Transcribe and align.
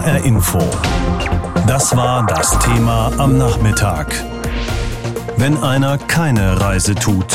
HR 0.00 0.24
Info. 0.24 0.58
Das 1.66 1.94
war 1.94 2.24
das 2.24 2.58
Thema 2.60 3.12
am 3.18 3.36
Nachmittag. 3.36 4.06
Wenn 5.36 5.58
einer 5.58 5.98
keine 5.98 6.58
Reise 6.58 6.94
tut. 6.94 7.30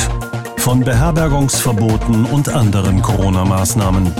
Von 0.57 0.79
Beherbergungsverboten 0.79 2.25
und 2.25 2.49
anderen 2.49 3.04
Corona-Maßnahmen. 3.04 4.12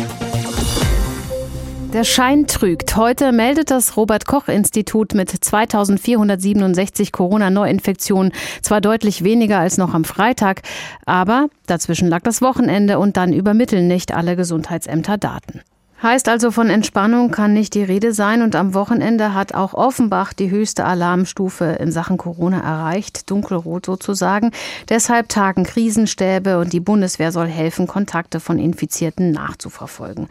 Der 1.92 2.04
Schein 2.04 2.46
trügt. 2.46 2.96
Heute 2.96 3.32
meldet 3.32 3.72
das 3.72 3.98
Robert 3.98 4.28
Koch 4.28 4.48
Institut 4.48 5.16
mit 5.16 5.32
2467 5.32 7.12
Corona-Neuinfektionen 7.12 8.32
zwar 8.62 8.80
deutlich 8.80 9.24
weniger 9.24 9.58
als 9.58 9.80
noch 9.80 9.96
am 9.96 10.04
Freitag, 10.04 10.62
aber 11.08 11.48
dazwischen 11.66 12.10
lag 12.10 12.22
das 12.22 12.44
Wochenende 12.44 13.00
und 13.00 13.18
dann 13.18 13.34
übermitteln 13.34 13.88
nicht 13.88 14.14
alle 14.14 14.36
Gesundheitsämter 14.36 15.18
Daten. 15.18 15.62
Heißt 16.06 16.30
also, 16.30 16.52
von 16.52 16.70
Entspannung 16.70 17.32
kann 17.32 17.54
nicht 17.54 17.74
die 17.74 17.82
Rede 17.82 18.14
sein 18.14 18.44
und 18.44 18.56
am 18.56 18.76
Wochenende 18.76 19.34
hat 19.34 19.56
auch 19.56 19.74
Offenbach 19.74 20.34
die 20.34 20.52
höchste 20.52 20.86
Alarmstufe 20.86 21.66
in 21.80 21.92
Sachen 21.92 22.18
Corona 22.18 22.60
erreicht, 22.60 23.32
dunkelrot 23.32 23.88
sozusagen. 23.88 24.52
Deshalb 24.88 25.30
tagen 25.30 25.64
Krisenstäbe 25.64 26.60
und 26.60 26.74
die 26.74 26.80
Bundeswehr 26.80 27.32
soll 27.32 27.48
helfen, 27.48 27.88
Kontakte 27.88 28.40
von 28.40 28.60
Infizierten 28.60 29.32
nachzuverfolgen. 29.32 30.28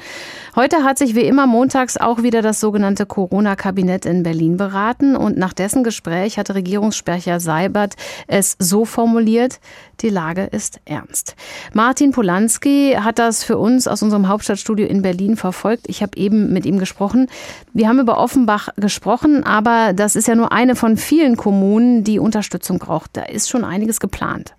Heute 0.54 0.84
hat 0.84 0.96
sich 0.96 1.16
wie 1.16 1.26
immer 1.26 1.48
montags 1.48 1.96
auch 1.96 2.22
wieder 2.22 2.40
das 2.40 2.60
sogenannte 2.60 3.04
Corona-Kabinett 3.04 4.06
in 4.06 4.22
Berlin 4.22 4.56
beraten 4.56 5.16
und 5.16 5.36
nach 5.36 5.52
dessen 5.52 5.82
Gespräch 5.82 6.38
hatte 6.38 6.54
Regierungssprecher 6.54 7.40
Seibert 7.40 7.94
es 8.28 8.54
so 8.60 8.84
formuliert, 8.84 9.58
die 10.02 10.08
Lage 10.08 10.44
ist 10.44 10.80
ernst. 10.84 11.36
Martin 11.72 12.12
Polanski 12.12 12.96
hat 12.98 13.18
das 13.18 13.44
für 13.44 13.58
uns 13.58 13.86
aus 13.86 14.02
unserem 14.02 14.28
Hauptstadtstudio 14.28 14.86
in 14.86 15.02
Berlin 15.02 15.36
verfolgt. 15.36 15.84
Ich 15.88 16.02
habe 16.02 16.16
eben 16.16 16.52
mit 16.52 16.66
ihm 16.66 16.78
gesprochen. 16.78 17.28
Wir 17.72 17.88
haben 17.88 18.00
über 18.00 18.18
Offenbach 18.18 18.68
gesprochen, 18.76 19.44
aber 19.44 19.92
das 19.92 20.16
ist 20.16 20.28
ja 20.28 20.34
nur 20.34 20.52
eine 20.52 20.76
von 20.76 20.96
vielen 20.96 21.36
Kommunen, 21.36 22.04
die 22.04 22.18
Unterstützung 22.18 22.78
braucht. 22.78 23.16
Da 23.16 23.22
ist 23.22 23.48
schon 23.48 23.64
einiges 23.64 24.00
geplant. 24.00 24.54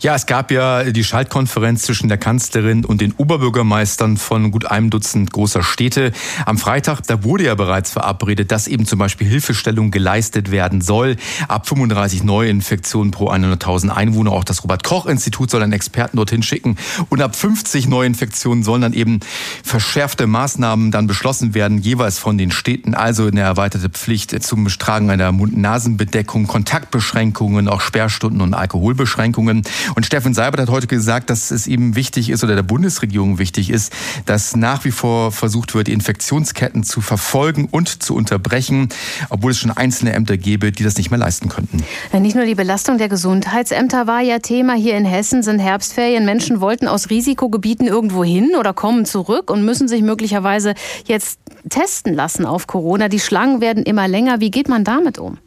Ja, 0.00 0.14
es 0.14 0.26
gab 0.26 0.50
ja 0.50 0.84
die 0.84 1.04
Schaltkonferenz 1.04 1.82
zwischen 1.82 2.08
der 2.08 2.18
Kanzlerin 2.18 2.84
und 2.84 3.00
den 3.00 3.12
Oberbürgermeistern 3.12 4.16
von 4.16 4.50
gut 4.50 4.66
einem 4.66 4.90
Dutzend 4.90 5.32
großer 5.32 5.62
Städte. 5.62 6.12
Am 6.46 6.58
Freitag, 6.58 7.02
da 7.02 7.24
wurde 7.24 7.44
ja 7.44 7.54
bereits 7.54 7.92
verabredet, 7.92 8.52
dass 8.52 8.66
eben 8.68 8.86
zum 8.86 8.98
Beispiel 8.98 9.26
Hilfestellung 9.26 9.90
geleistet 9.90 10.50
werden 10.50 10.80
soll. 10.80 11.16
Ab 11.48 11.68
35 11.68 12.22
Neuinfektionen 12.22 13.10
pro 13.10 13.30
100.000 13.30 13.90
Einwohner. 13.90 14.32
Auch 14.32 14.44
das 14.44 14.62
Robert-Koch-Institut 14.62 15.50
soll 15.50 15.62
einen 15.62 15.72
Experten 15.72 16.16
dorthin 16.16 16.42
schicken. 16.42 16.76
Und 17.08 17.20
ab 17.20 17.34
50 17.34 17.88
Neuinfektionen 17.88 18.62
sollen 18.64 18.82
dann 18.82 18.92
eben 18.92 19.20
verschärfte 19.64 20.26
Maßnahmen 20.26 20.90
dann 20.90 21.06
beschlossen 21.06 21.54
werden, 21.54 21.78
jeweils 21.78 22.18
von 22.18 22.38
den 22.38 22.50
Städten. 22.50 22.94
Also 22.94 23.26
eine 23.26 23.40
erweiterte 23.40 23.88
Pflicht 23.88 24.42
zum 24.42 24.68
Tragen 24.68 25.10
einer 25.10 25.32
Mund-Nasen-Bedeckung, 25.32 26.46
Kontaktbeschränkungen, 26.46 27.68
auch 27.68 27.80
Sperrstunden 27.80 28.40
und 28.40 28.54
Alkoholbeschränkungen. 28.54 29.57
Und 29.94 30.06
Steffen 30.06 30.34
Seibert 30.34 30.60
hat 30.60 30.70
heute 30.70 30.86
gesagt, 30.86 31.30
dass 31.30 31.50
es 31.50 31.66
ihm 31.66 31.94
wichtig 31.94 32.30
ist 32.30 32.44
oder 32.44 32.54
der 32.54 32.62
Bundesregierung 32.62 33.38
wichtig 33.38 33.70
ist, 33.70 33.92
dass 34.26 34.56
nach 34.56 34.84
wie 34.84 34.90
vor 34.90 35.32
versucht 35.32 35.74
wird, 35.74 35.88
Infektionsketten 35.88 36.82
zu 36.82 37.00
verfolgen 37.00 37.68
und 37.70 38.02
zu 38.02 38.14
unterbrechen, 38.14 38.88
obwohl 39.30 39.52
es 39.52 39.58
schon 39.58 39.70
einzelne 39.70 40.12
Ämter 40.12 40.36
gäbe, 40.36 40.72
die 40.72 40.84
das 40.84 40.96
nicht 40.96 41.10
mehr 41.10 41.18
leisten 41.18 41.48
könnten. 41.48 41.82
Nicht 42.12 42.36
nur 42.36 42.44
die 42.44 42.54
Belastung 42.54 42.98
der 42.98 43.08
Gesundheitsämter 43.08 44.06
war 44.06 44.20
ja 44.20 44.38
Thema. 44.38 44.74
Hier 44.74 44.96
in 44.96 45.04
Hessen 45.04 45.42
sind 45.42 45.58
Herbstferien. 45.58 46.24
Menschen 46.24 46.60
wollten 46.60 46.88
aus 46.88 47.10
Risikogebieten 47.10 47.86
irgendwo 47.86 48.24
hin 48.24 48.52
oder 48.58 48.72
kommen 48.72 49.04
zurück 49.04 49.50
und 49.50 49.64
müssen 49.64 49.88
sich 49.88 50.02
möglicherweise 50.02 50.74
jetzt 51.06 51.38
testen 51.68 52.14
lassen 52.14 52.44
auf 52.46 52.66
Corona. 52.66 53.08
Die 53.08 53.20
Schlangen 53.20 53.60
werden 53.60 53.82
immer 53.84 54.08
länger. 54.08 54.40
Wie 54.40 54.50
geht 54.50 54.68
man 54.68 54.84
damit 54.84 55.18
um? 55.18 55.38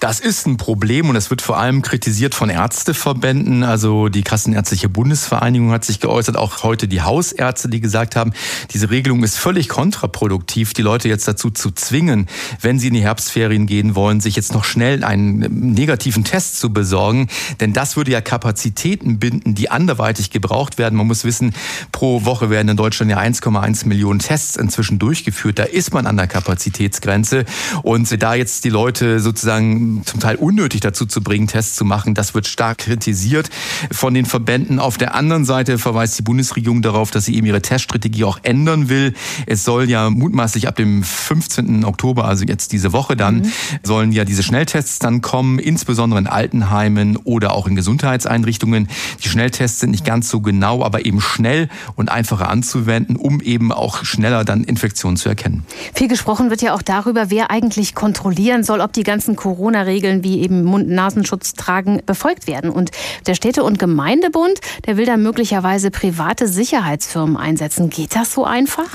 Das 0.00 0.20
ist 0.20 0.46
ein 0.46 0.58
Problem 0.58 1.08
und 1.08 1.14
das 1.14 1.30
wird 1.30 1.40
vor 1.40 1.58
allem 1.58 1.80
kritisiert 1.80 2.34
von 2.34 2.50
Ärzteverbänden. 2.50 3.62
Also 3.62 4.08
die 4.08 4.22
Kassenärztliche 4.22 4.88
Bundesvereinigung 4.88 5.70
hat 5.70 5.84
sich 5.84 6.00
geäußert, 6.00 6.36
auch 6.36 6.62
heute 6.62 6.86
die 6.86 7.00
Hausärzte, 7.00 7.68
die 7.68 7.80
gesagt 7.80 8.14
haben, 8.14 8.32
diese 8.72 8.90
Regelung 8.90 9.24
ist 9.24 9.38
völlig 9.38 9.68
kontraproduktiv, 9.68 10.74
die 10.74 10.82
Leute 10.82 11.08
jetzt 11.08 11.26
dazu 11.26 11.50
zu 11.50 11.70
zwingen, 11.70 12.26
wenn 12.60 12.78
sie 12.78 12.88
in 12.88 12.94
die 12.94 13.02
Herbstferien 13.02 13.66
gehen 13.66 13.94
wollen, 13.94 14.20
sich 14.20 14.36
jetzt 14.36 14.52
noch 14.52 14.64
schnell 14.64 15.02
einen 15.02 15.72
negativen 15.72 16.24
Test 16.24 16.60
zu 16.60 16.72
besorgen. 16.72 17.28
Denn 17.60 17.72
das 17.72 17.96
würde 17.96 18.10
ja 18.10 18.20
Kapazitäten 18.20 19.18
binden, 19.18 19.54
die 19.54 19.70
anderweitig 19.70 20.30
gebraucht 20.30 20.76
werden. 20.76 20.96
Man 20.96 21.06
muss 21.06 21.24
wissen, 21.24 21.54
pro 21.92 22.26
Woche 22.26 22.50
werden 22.50 22.68
in 22.68 22.76
Deutschland 22.76 23.10
ja 23.10 23.18
1,1 23.18 23.86
Millionen 23.86 24.18
Tests 24.18 24.56
inzwischen 24.56 24.98
durchgeführt. 24.98 25.58
Da 25.58 25.64
ist 25.64 25.94
man 25.94 26.06
an 26.06 26.18
der 26.18 26.26
Kapazitätsgrenze. 26.26 27.46
Und 27.82 28.22
da 28.22 28.34
jetzt 28.34 28.64
die 28.64 28.70
Leute 28.70 29.20
sozusagen 29.20 29.45
sozusagen 29.46 30.02
zum 30.04 30.18
Teil 30.18 30.36
unnötig 30.36 30.80
dazu 30.80 31.06
zu 31.06 31.22
bringen, 31.22 31.46
Tests 31.46 31.76
zu 31.76 31.84
machen. 31.84 32.14
Das 32.14 32.34
wird 32.34 32.48
stark 32.48 32.78
kritisiert 32.78 33.48
von 33.92 34.12
den 34.12 34.26
Verbänden. 34.26 34.80
Auf 34.80 34.98
der 34.98 35.14
anderen 35.14 35.44
Seite 35.44 35.78
verweist 35.78 36.18
die 36.18 36.22
Bundesregierung 36.22 36.82
darauf, 36.82 37.12
dass 37.12 37.26
sie 37.26 37.36
eben 37.36 37.46
ihre 37.46 37.62
Teststrategie 37.62 38.24
auch 38.24 38.40
ändern 38.42 38.88
will. 38.88 39.14
Es 39.46 39.62
soll 39.62 39.88
ja 39.88 40.10
mutmaßlich 40.10 40.66
ab 40.66 40.74
dem 40.74 41.04
15. 41.04 41.84
Oktober, 41.84 42.24
also 42.24 42.44
jetzt 42.44 42.72
diese 42.72 42.92
Woche 42.92 43.16
dann, 43.16 43.36
mhm. 43.36 43.52
sollen 43.84 44.10
ja 44.10 44.24
diese 44.24 44.42
Schnelltests 44.42 44.98
dann 44.98 45.20
kommen, 45.20 45.60
insbesondere 45.60 46.18
in 46.18 46.26
Altenheimen 46.26 47.16
oder 47.16 47.52
auch 47.52 47.68
in 47.68 47.76
Gesundheitseinrichtungen. 47.76 48.88
Die 49.22 49.28
Schnelltests 49.28 49.78
sind 49.78 49.92
nicht 49.92 50.04
ganz 50.04 50.28
so 50.28 50.40
genau, 50.40 50.82
aber 50.82 51.06
eben 51.06 51.20
schnell 51.20 51.68
und 51.94 52.10
einfacher 52.10 52.50
anzuwenden, 52.50 53.14
um 53.14 53.40
eben 53.40 53.70
auch 53.70 54.04
schneller 54.04 54.44
dann 54.44 54.64
Infektionen 54.64 55.16
zu 55.16 55.28
erkennen. 55.28 55.64
Viel 55.94 56.08
gesprochen 56.08 56.50
wird 56.50 56.62
ja 56.62 56.74
auch 56.74 56.82
darüber, 56.82 57.30
wer 57.30 57.52
eigentlich 57.52 57.94
kontrollieren 57.94 58.64
soll, 58.64 58.80
ob 58.80 58.92
die 58.92 59.04
ganzen 59.04 59.35
Corona-Regeln 59.36 60.24
wie 60.24 60.40
eben 60.40 60.64
Mund-Nasenschutz 60.64 61.52
tragen 61.54 62.02
befolgt 62.04 62.46
werden. 62.46 62.70
Und 62.70 62.90
der 63.26 63.34
Städte- 63.34 63.64
und 63.64 63.78
Gemeindebund, 63.78 64.60
der 64.86 64.96
will 64.96 65.06
da 65.06 65.16
möglicherweise 65.16 65.90
private 65.90 66.48
Sicherheitsfirmen 66.48 67.36
einsetzen. 67.36 67.90
Geht 67.90 68.16
das 68.16 68.32
so 68.32 68.44
einfach? 68.44 68.86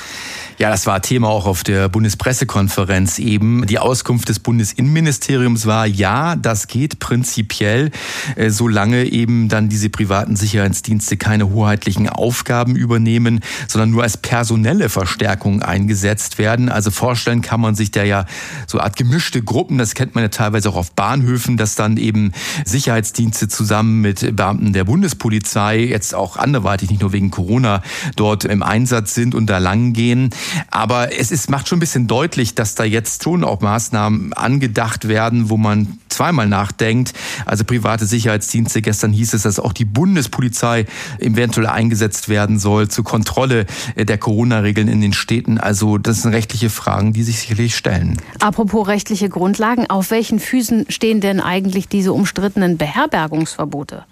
Ja, 0.62 0.70
das 0.70 0.86
war 0.86 1.02
Thema 1.02 1.28
auch 1.28 1.48
auf 1.48 1.64
der 1.64 1.90
Bundespressekonferenz 1.90 3.18
eben. 3.18 3.66
Die 3.66 3.80
Auskunft 3.80 4.30
des 4.30 4.38
Bundesinnenministeriums 4.38 5.66
war, 5.66 5.88
ja, 5.88 6.36
das 6.36 6.68
geht 6.68 7.00
prinzipiell, 7.00 7.90
äh, 8.36 8.52
solange 8.52 9.06
eben 9.06 9.50
dann 9.50 9.70
diese 9.70 9.90
privaten 9.90 10.36
Sicherheitsdienste 10.36 11.18
keine 11.18 11.50
hoheitlichen 11.50 12.08
Aufgaben 12.10 12.76
übernehmen, 12.76 13.40
sondern 13.68 13.90
nur 13.90 14.04
als 14.04 14.18
personelle 14.18 14.90
Verstärkung 14.90 15.64
eingesetzt 15.64 16.38
werden. 16.38 16.70
Also 16.70 16.92
vorstellen 16.92 17.42
kann 17.42 17.60
man 17.60 17.74
sich 17.74 17.90
da 17.90 18.04
ja 18.04 18.28
so 18.68 18.80
Art 18.80 18.96
gemischte 18.96 19.42
Gruppen, 19.42 19.80
das 19.80 19.96
kennt 19.96 20.14
man 20.14 20.24
ja 20.24 20.28
teilweise 20.28 20.70
auch 20.70 20.76
auf 20.76 20.92
Bahnhöfen, 20.92 21.58
dass 21.58 21.74
dann 21.74 21.98
eben 21.98 22.34
Sicherheitsdienste 22.66 23.48
zusammen 23.48 24.02
mit 24.02 24.36
Beamten 24.36 24.74
der 24.74 24.84
Bundespolizei 24.84 25.80
jetzt 25.80 26.14
auch 26.14 26.38
anderweitig, 26.38 26.92
nicht 26.92 27.02
nur 27.02 27.14
wegen 27.14 27.32
Corona, 27.32 27.82
dort 28.16 28.46
im 28.46 28.62
Einsatz 28.62 29.16
sind 29.16 29.34
und 29.34 29.48
da 29.48 29.58
lang 29.58 29.94
gehen. 29.94 30.30
Aber 30.70 31.18
es 31.18 31.32
ist, 31.32 31.50
macht 31.50 31.68
schon 31.68 31.78
ein 31.78 31.80
bisschen 31.80 32.08
deutlich, 32.08 32.56
dass 32.56 32.76
da 32.76 32.84
jetzt 32.84 33.24
schon 33.24 33.44
auch 33.44 33.62
Maßnahmen 33.62 34.34
angedacht 34.34 35.08
werden, 35.08 35.50
wo 35.50 35.58
man 35.58 36.00
zweimal 36.10 36.48
nachdenkt. 36.48 37.14
Also 37.46 37.64
private 37.64 38.06
Sicherheitsdienste. 38.06 38.82
Gestern 38.82 39.12
hieß 39.12 39.34
es, 39.34 39.44
dass 39.44 39.60
auch 39.60 39.74
die 39.74 39.86
Bundespolizei 39.86 40.86
eventuell 41.20 41.68
eingesetzt 41.68 42.30
werden 42.30 42.60
soll 42.60 42.88
zur 42.88 43.04
Kontrolle 43.04 43.66
der 43.96 44.18
Corona-Regeln 44.18 44.88
in 44.88 45.02
den 45.02 45.14
Städten. 45.14 45.58
Also 45.58 45.98
das 45.98 46.22
sind 46.22 46.34
rechtliche 46.34 46.70
Fragen, 46.70 47.14
die 47.14 47.24
sich 47.24 47.40
sicherlich 47.40 47.76
stellen. 47.76 48.18
Apropos 48.40 48.88
rechtliche 48.88 49.30
Grundlagen, 49.30 49.90
auf 49.90 50.12
welchen 50.12 50.40
Füßen 50.40 50.86
stehen 50.90 51.22
denn 51.22 51.40
eigentlich 51.40 51.88
diese 51.88 52.14
umstrittenen 52.14 52.78
Beherbergungsverbote? 52.78 54.06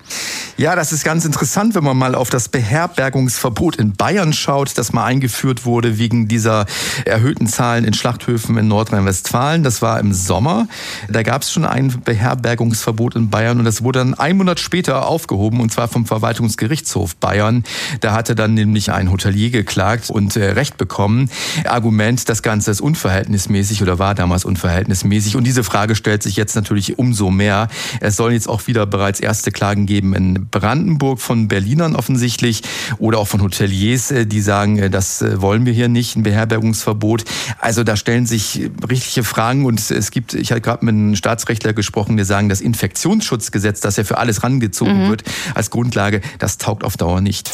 Ja, 0.58 0.76
das 0.76 0.92
ist 0.92 1.06
ganz 1.06 1.24
interessant, 1.24 1.74
wenn 1.74 1.86
man 1.86 1.96
mal 1.96 2.16
auf 2.16 2.30
das 2.30 2.50
Beherbergungsverbot 2.50 3.78
in 3.78 3.94
Bayern 3.94 4.34
schaut, 4.34 4.78
das 4.78 4.92
mal 4.92 5.06
eingeführt 5.06 5.66
wurde 5.66 5.98
wegen 5.98 6.28
dieser 6.28 6.66
erhöhten 7.06 7.48
Zahlen 7.48 7.86
in 7.86 7.94
Schlachthöfen 7.94 8.58
in 8.58 8.68
Nordrhein-Westfalen. 8.68 9.64
Das 9.64 9.82
war 9.82 10.02
im 10.02 10.12
Sommer. 10.12 10.68
Da 11.08 11.24
gab 11.24 11.44
es 11.44 11.54
schon 11.54 11.64
ein 11.64 12.02
Beherbergungsverbot 12.04 13.16
in 13.20 13.30
Bayern 13.30 13.60
und 13.60 13.66
das 13.66 13.84
wurde 13.84 14.00
dann 14.00 14.14
ein 14.14 14.38
Monat 14.38 14.60
später 14.60 15.08
aufgehoben 15.08 15.60
und 15.62 15.72
zwar 15.72 15.88
vom 15.88 16.06
Verwaltungsgerichtshof 16.06 17.16
Bayern. 17.16 17.64
Da 18.02 18.14
hatte 18.14 18.36
dann 18.36 18.54
nämlich 18.54 18.92
ein 18.92 19.12
Hotelier 19.12 19.50
geklagt 19.52 20.10
und 20.10 20.36
äh, 20.36 20.52
Recht 20.52 20.78
bekommen. 20.78 21.30
Argument, 21.66 22.28
das 22.30 22.42
Ganze 22.42 22.72
ist 22.72 22.82
unverhältnismäßig 22.82 23.82
oder 23.82 24.00
war 24.00 24.16
damals 24.16 24.46
unverhältnismäßig 24.46 25.36
und 25.36 25.46
diese 25.46 25.64
Frage 25.64 25.96
stellt 25.96 26.24
sich 26.24 26.36
jetzt 26.36 26.56
natürlich 26.56 26.98
umso 26.98 27.30
mehr. 27.30 27.68
Es 28.00 28.16
sollen 28.16 28.34
jetzt 28.34 28.50
auch 28.50 28.68
wieder 28.68 28.86
bereits 28.86 29.20
erste 29.20 29.52
Klagen 29.52 29.86
geben 29.86 30.14
in 30.14 30.48
Brandenburg 30.50 31.20
von 31.20 31.48
Berlinern 31.48 31.96
offensichtlich 31.96 32.64
oder 32.98 33.20
auch 33.20 33.28
von 33.28 33.42
Hoteliers, 33.42 34.12
äh, 34.12 34.26
die 34.26 34.42
sagen, 34.42 34.78
äh, 34.78 34.90
das 34.90 35.22
äh, 35.22 35.42
wollen 35.42 35.66
wir 35.66 35.74
hier 35.74 35.90
nicht, 35.90 36.16
ein 36.16 36.24
Beherbergungsverbot. 36.24 37.26
Also 37.60 37.84
da 37.84 37.96
stellen 37.96 38.26
sich 38.26 38.70
richtige 38.90 39.24
Fragen 39.24 39.66
und 39.66 39.92
es 39.92 40.12
gibt, 40.12 40.34
ich 40.34 40.52
hatte 40.52 40.62
gerade 40.62 40.86
mit 40.86 40.94
einem 40.94 41.16
Staatsrechtler 41.16 41.74
gesprochen, 41.74 42.16
der 42.18 42.26
sagen, 42.26 42.50
das 42.50 42.62
Infektionsschutzgesetz, 43.10 43.82
das 43.82 43.98
ja 43.98 44.04
für 44.04 44.18
alles 44.18 44.44
rangezogen 44.44 45.06
mhm. 45.06 45.10
wird 45.10 45.24
als 45.56 45.70
Grundlage, 45.70 46.22
das 46.38 46.58
taugt 46.58 46.84
auf 46.84 46.98
Dauer 46.98 47.22
nicht. 47.22 47.52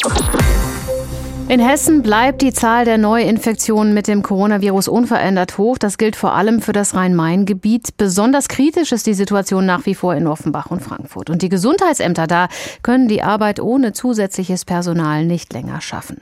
In 1.48 1.60
Hessen 1.60 2.02
bleibt 2.02 2.42
die 2.42 2.54
Zahl 2.54 2.86
der 2.86 2.98
Neuinfektionen 2.98 3.94
mit 3.94 4.08
dem 4.08 4.24
Coronavirus 4.24 4.88
unverändert 4.88 5.60
hoch. 5.60 5.78
Das 5.78 6.00
gilt 6.00 6.16
vor 6.16 6.34
allem 6.34 6.60
für 6.60 6.74
das 6.74 6.96
Rhein-Main-Gebiet. 6.96 7.98
Besonders 7.98 8.48
kritisch 8.48 8.92
ist 8.92 9.06
die 9.06 9.14
Situation 9.14 9.64
nach 9.64 9.86
wie 9.86 9.94
vor 9.94 10.16
in 10.16 10.26
Offenbach 10.26 10.72
und 10.72 10.82
Frankfurt. 10.82 11.30
Und 11.30 11.44
die 11.44 11.50
Gesundheitsämter 11.50 12.26
da 12.26 12.48
können 12.82 13.08
die 13.08 13.22
Arbeit 13.22 13.60
ohne 13.60 13.94
zusätzliches 13.94 14.66
Personal 14.66 15.24
nicht 15.24 15.54
länger 15.54 15.82
schaffen. 15.82 16.20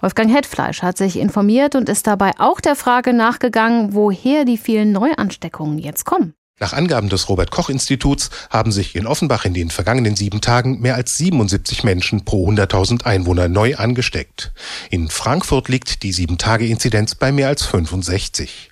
Wolfgang 0.00 0.34
Hetfleisch 0.34 0.80
hat 0.80 0.96
sich 0.96 1.18
informiert 1.18 1.74
und 1.74 1.90
ist 1.90 2.06
dabei 2.06 2.30
auch 2.38 2.58
der 2.58 2.74
Frage 2.74 3.12
nachgegangen, 3.12 3.92
woher 3.92 4.46
die 4.46 4.56
vielen 4.56 4.92
Neuansteckungen 4.92 5.78
jetzt 5.78 6.06
kommen. 6.06 6.32
Nach 6.62 6.74
Angaben 6.74 7.08
des 7.08 7.28
Robert 7.28 7.50
Koch 7.50 7.70
Instituts 7.70 8.30
haben 8.48 8.70
sich 8.70 8.94
in 8.94 9.08
Offenbach 9.08 9.44
in 9.44 9.52
den 9.52 9.68
vergangenen 9.68 10.14
sieben 10.14 10.40
Tagen 10.40 10.78
mehr 10.78 10.94
als 10.94 11.18
77 11.18 11.82
Menschen 11.82 12.24
pro 12.24 12.48
100.000 12.48 13.02
Einwohner 13.04 13.48
neu 13.48 13.74
angesteckt. 13.74 14.52
In 14.88 15.08
Frankfurt 15.08 15.68
liegt 15.68 16.04
die 16.04 16.12
Sieben-Tage-Inzidenz 16.12 17.16
bei 17.16 17.32
mehr 17.32 17.48
als 17.48 17.64
65. 17.66 18.70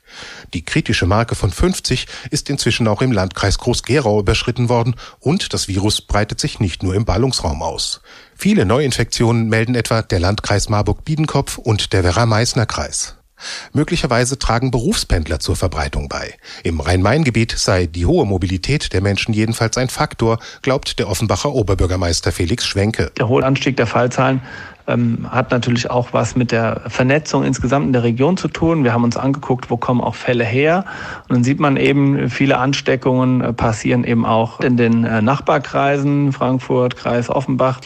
Die 0.54 0.64
kritische 0.64 1.06
Marke 1.06 1.34
von 1.34 1.50
50 1.50 2.06
ist 2.30 2.48
inzwischen 2.48 2.86
auch 2.86 3.02
im 3.02 3.10
Landkreis 3.10 3.58
Groß-Gerau 3.58 4.20
überschritten 4.20 4.68
worden 4.68 4.94
und 5.18 5.52
das 5.52 5.66
Virus 5.66 6.00
breitet 6.00 6.38
sich 6.38 6.60
nicht 6.60 6.84
nur 6.84 6.94
im 6.94 7.04
Ballungsraum 7.04 7.60
aus. 7.60 8.02
Viele 8.36 8.66
Neuinfektionen 8.66 9.48
melden 9.48 9.74
etwa 9.74 10.02
der 10.02 10.20
Landkreis 10.20 10.68
Marburg-Biedenkopf 10.68 11.58
und 11.58 11.92
der 11.92 12.04
Werra-Meißner-Kreis. 12.04 13.16
Möglicherweise 13.72 14.38
tragen 14.38 14.70
Berufspendler 14.70 15.40
zur 15.40 15.56
Verbreitung 15.56 16.08
bei. 16.08 16.34
Im 16.62 16.80
Rhein-Main-Gebiet 16.80 17.52
sei 17.56 17.86
die 17.86 18.06
hohe 18.06 18.26
Mobilität 18.26 18.92
der 18.92 19.02
Menschen 19.02 19.34
jedenfalls 19.34 19.76
ein 19.76 19.88
Faktor, 19.88 20.38
glaubt 20.62 20.98
der 20.98 21.08
Offenbacher 21.08 21.52
Oberbürgermeister 21.52 22.32
Felix 22.32 22.66
Schwenke. 22.66 23.10
Der 23.16 23.28
hohe 23.28 23.44
Anstieg 23.44 23.76
der 23.76 23.86
Fallzahlen 23.86 24.42
ähm, 24.90 25.26
hat 25.30 25.50
natürlich 25.50 25.90
auch 25.90 26.12
was 26.12 26.36
mit 26.36 26.52
der 26.52 26.82
Vernetzung 26.88 27.44
insgesamt 27.44 27.86
in 27.86 27.92
der 27.92 28.02
Region 28.02 28.36
zu 28.36 28.48
tun. 28.48 28.84
Wir 28.84 28.92
haben 28.92 29.04
uns 29.04 29.16
angeguckt, 29.16 29.70
wo 29.70 29.76
kommen 29.76 30.00
auch 30.00 30.14
Fälle 30.14 30.44
her. 30.44 30.84
Und 31.28 31.36
dann 31.36 31.44
sieht 31.44 31.60
man 31.60 31.76
eben, 31.76 32.28
viele 32.28 32.58
Ansteckungen 32.58 33.40
äh, 33.40 33.52
passieren 33.52 34.04
eben 34.04 34.26
auch 34.26 34.60
in 34.60 34.76
den 34.76 35.04
äh, 35.04 35.22
Nachbarkreisen, 35.22 36.32
Frankfurt, 36.32 36.96
Kreis 36.96 37.30
Offenbach. 37.30 37.80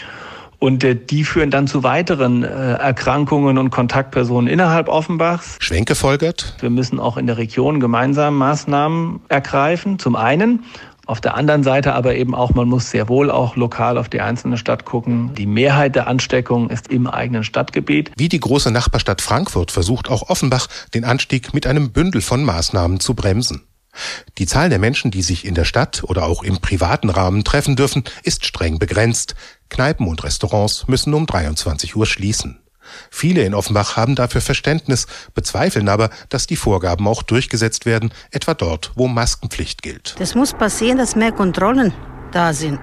Und 0.58 0.84
äh, 0.84 0.94
die 0.94 1.24
führen 1.24 1.50
dann 1.50 1.66
zu 1.66 1.82
weiteren 1.82 2.42
äh, 2.42 2.46
Erkrankungen 2.46 3.58
und 3.58 3.70
Kontaktpersonen 3.70 4.48
innerhalb 4.48 4.88
Offenbachs. 4.88 5.56
Schwenke 5.60 5.94
folgert. 5.94 6.56
Wir 6.60 6.70
müssen 6.70 7.00
auch 7.00 7.16
in 7.16 7.26
der 7.26 7.38
Region 7.38 7.80
gemeinsam 7.80 8.36
Maßnahmen 8.38 9.20
ergreifen. 9.28 9.98
Zum 9.98 10.16
einen. 10.16 10.64
Auf 11.06 11.20
der 11.20 11.34
anderen 11.34 11.62
Seite 11.62 11.94
aber 11.94 12.14
eben 12.14 12.34
auch, 12.34 12.54
man 12.54 12.68
muss 12.68 12.90
sehr 12.90 13.08
wohl 13.08 13.30
auch 13.30 13.56
lokal 13.56 13.98
auf 13.98 14.08
die 14.08 14.22
einzelne 14.22 14.56
Stadt 14.56 14.86
gucken. 14.86 15.34
Die 15.34 15.46
Mehrheit 15.46 15.94
der 15.96 16.06
Ansteckungen 16.06 16.70
ist 16.70 16.88
im 16.88 17.06
eigenen 17.06 17.44
Stadtgebiet. 17.44 18.10
Wie 18.16 18.30
die 18.30 18.40
große 18.40 18.70
Nachbarstadt 18.70 19.20
Frankfurt 19.20 19.70
versucht 19.70 20.08
auch 20.08 20.30
Offenbach, 20.30 20.66
den 20.94 21.04
Anstieg 21.04 21.52
mit 21.52 21.66
einem 21.66 21.92
Bündel 21.92 22.22
von 22.22 22.42
Maßnahmen 22.42 23.00
zu 23.00 23.14
bremsen. 23.14 23.62
Die 24.38 24.46
Zahl 24.46 24.68
der 24.68 24.78
Menschen, 24.78 25.10
die 25.10 25.22
sich 25.22 25.44
in 25.44 25.54
der 25.54 25.64
Stadt 25.64 26.02
oder 26.04 26.24
auch 26.24 26.42
im 26.42 26.58
privaten 26.60 27.10
Rahmen 27.10 27.44
treffen 27.44 27.76
dürfen, 27.76 28.04
ist 28.22 28.44
streng 28.44 28.78
begrenzt. 28.78 29.34
Kneipen 29.68 30.08
und 30.08 30.24
Restaurants 30.24 30.88
müssen 30.88 31.14
um 31.14 31.26
23 31.26 31.96
Uhr 31.96 32.06
schließen. 32.06 32.60
Viele 33.10 33.44
in 33.44 33.54
Offenbach 33.54 33.96
haben 33.96 34.14
dafür 34.14 34.40
Verständnis, 34.40 35.06
bezweifeln 35.34 35.88
aber, 35.88 36.10
dass 36.28 36.46
die 36.46 36.56
Vorgaben 36.56 37.08
auch 37.08 37.22
durchgesetzt 37.22 37.86
werden, 37.86 38.12
etwa 38.30 38.54
dort, 38.54 38.92
wo 38.94 39.08
Maskenpflicht 39.08 39.82
gilt. 39.82 40.14
Das 40.18 40.34
muss 40.34 40.52
passieren, 40.52 40.98
dass 40.98 41.16
mehr 41.16 41.32
Kontrollen 41.32 41.92
da 42.32 42.52
sind. 42.52 42.78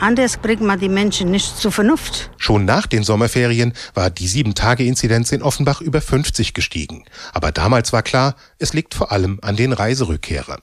Anders 0.00 0.36
bringt 0.36 0.60
man 0.60 0.80
die 0.80 0.88
Menschen 0.88 1.30
nicht 1.30 1.56
zur 1.58 1.72
Vernunft. 1.72 2.30
Schon 2.36 2.64
nach 2.64 2.86
den 2.86 3.04
Sommerferien 3.04 3.72
war 3.94 4.10
die 4.10 4.28
7-Tage-Inzidenz 4.28 5.32
in 5.32 5.42
Offenbach 5.42 5.80
über 5.80 6.00
50 6.00 6.52
gestiegen. 6.52 7.04
Aber 7.32 7.52
damals 7.52 7.92
war 7.92 8.02
klar, 8.02 8.36
es 8.58 8.74
liegt 8.74 8.94
vor 8.94 9.12
allem 9.12 9.38
an 9.42 9.56
den 9.56 9.72
Reiserückkehrern. 9.72 10.60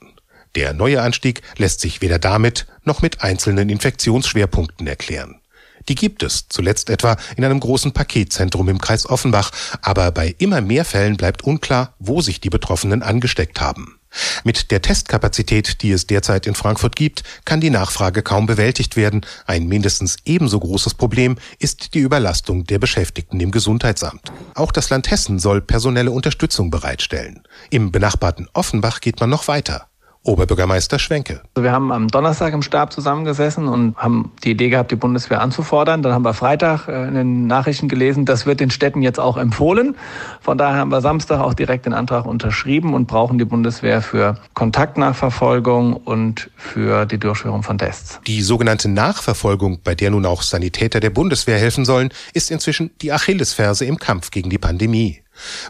Der 0.54 0.74
neue 0.74 1.00
Anstieg 1.00 1.40
lässt 1.56 1.80
sich 1.80 2.02
weder 2.02 2.18
damit 2.18 2.66
noch 2.84 3.00
mit 3.00 3.22
einzelnen 3.22 3.70
Infektionsschwerpunkten 3.70 4.86
erklären. 4.86 5.40
Die 5.88 5.94
gibt 5.94 6.22
es, 6.22 6.46
zuletzt 6.48 6.90
etwa 6.90 7.16
in 7.36 7.44
einem 7.44 7.58
großen 7.58 7.92
Paketzentrum 7.92 8.68
im 8.68 8.80
Kreis 8.80 9.06
Offenbach, 9.06 9.50
aber 9.80 10.10
bei 10.12 10.34
immer 10.38 10.60
mehr 10.60 10.84
Fällen 10.84 11.16
bleibt 11.16 11.42
unklar, 11.42 11.94
wo 11.98 12.20
sich 12.20 12.40
die 12.40 12.50
Betroffenen 12.50 13.02
angesteckt 13.02 13.60
haben. 13.60 13.98
Mit 14.44 14.70
der 14.70 14.82
Testkapazität, 14.82 15.82
die 15.82 15.92
es 15.92 16.06
derzeit 16.06 16.46
in 16.46 16.54
Frankfurt 16.54 16.96
gibt, 16.96 17.22
kann 17.44 17.60
die 17.60 17.70
Nachfrage 17.70 18.22
kaum 18.22 18.46
bewältigt 18.46 18.96
werden. 18.96 19.24
Ein 19.46 19.66
mindestens 19.66 20.16
ebenso 20.24 20.60
großes 20.60 20.94
Problem 20.94 21.36
ist 21.58 21.94
die 21.94 22.00
Überlastung 22.00 22.64
der 22.64 22.78
Beschäftigten 22.78 23.40
im 23.40 23.50
Gesundheitsamt. 23.50 24.32
Auch 24.54 24.72
das 24.72 24.90
Land 24.90 25.10
Hessen 25.10 25.38
soll 25.38 25.60
personelle 25.60 26.10
Unterstützung 26.10 26.70
bereitstellen. 26.70 27.42
Im 27.70 27.92
benachbarten 27.92 28.48
Offenbach 28.52 29.00
geht 29.00 29.20
man 29.20 29.30
noch 29.30 29.48
weiter. 29.48 29.88
Oberbürgermeister 30.24 30.98
Schwenke. 30.98 31.40
Also 31.54 31.64
wir 31.64 31.72
haben 31.72 31.90
am 31.90 32.08
Donnerstag 32.08 32.54
im 32.54 32.62
Stab 32.62 32.92
zusammengesessen 32.92 33.66
und 33.66 33.96
haben 33.96 34.30
die 34.44 34.52
Idee 34.52 34.68
gehabt, 34.68 34.92
die 34.92 34.96
Bundeswehr 34.96 35.40
anzufordern. 35.40 36.02
Dann 36.02 36.12
haben 36.12 36.24
wir 36.24 36.34
Freitag 36.34 36.86
äh, 36.86 37.08
in 37.08 37.14
den 37.14 37.46
Nachrichten 37.48 37.88
gelesen, 37.88 38.24
das 38.24 38.46
wird 38.46 38.60
den 38.60 38.70
Städten 38.70 39.02
jetzt 39.02 39.18
auch 39.18 39.36
empfohlen. 39.36 39.96
Von 40.40 40.58
daher 40.58 40.78
haben 40.78 40.92
wir 40.92 41.00
Samstag 41.00 41.40
auch 41.40 41.54
direkt 41.54 41.86
den 41.86 41.92
Antrag 41.92 42.24
unterschrieben 42.24 42.94
und 42.94 43.06
brauchen 43.06 43.38
die 43.38 43.44
Bundeswehr 43.44 44.00
für 44.00 44.38
Kontaktnachverfolgung 44.54 45.94
und 45.94 46.50
für 46.56 47.04
die 47.06 47.18
Durchführung 47.18 47.64
von 47.64 47.78
Tests. 47.78 48.20
Die 48.26 48.42
sogenannte 48.42 48.88
Nachverfolgung, 48.88 49.80
bei 49.82 49.94
der 49.94 50.10
nun 50.10 50.24
auch 50.24 50.42
Sanitäter 50.42 51.00
der 51.00 51.10
Bundeswehr 51.10 51.58
helfen 51.58 51.84
sollen, 51.84 52.10
ist 52.32 52.50
inzwischen 52.50 52.92
die 53.02 53.12
Achillesferse 53.12 53.84
im 53.84 53.98
Kampf 53.98 54.30
gegen 54.30 54.50
die 54.50 54.58
Pandemie. 54.58 55.21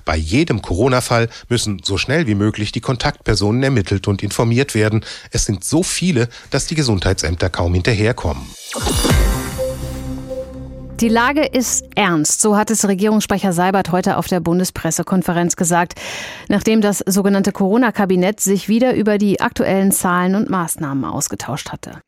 Bei 0.04 0.16
jedem 0.16 0.62
Corona-Fall 0.62 1.28
müssen 1.48 1.80
so 1.84 1.98
schnell 1.98 2.26
wie 2.26 2.34
möglich 2.34 2.72
die 2.72 2.80
Kontaktpersonen 2.80 3.62
ermittelt 3.62 4.08
und 4.08 4.22
informiert 4.22 4.74
werden. 4.74 5.04
Es 5.30 5.44
sind 5.44 5.64
so 5.64 5.82
viele, 5.82 6.28
dass 6.50 6.66
die 6.66 6.74
Gesundheitsämter 6.74 7.50
kaum 7.50 7.74
hinterherkommen. 7.74 8.46
Die 11.02 11.08
Lage 11.08 11.44
ist 11.44 11.84
ernst, 11.96 12.40
so 12.40 12.56
hat 12.56 12.70
es 12.70 12.86
Regierungssprecher 12.86 13.52
Seibert 13.52 13.90
heute 13.90 14.18
auf 14.18 14.28
der 14.28 14.38
Bundespressekonferenz 14.38 15.56
gesagt, 15.56 15.94
nachdem 16.48 16.80
das 16.80 17.02
sogenannte 17.04 17.50
Corona-Kabinett 17.50 18.38
sich 18.38 18.68
wieder 18.68 18.94
über 18.94 19.18
die 19.18 19.40
aktuellen 19.40 19.90
Zahlen 19.90 20.36
und 20.36 20.48
Maßnahmen 20.48 21.04
ausgetauscht 21.04 21.72
hatte. 21.72 22.00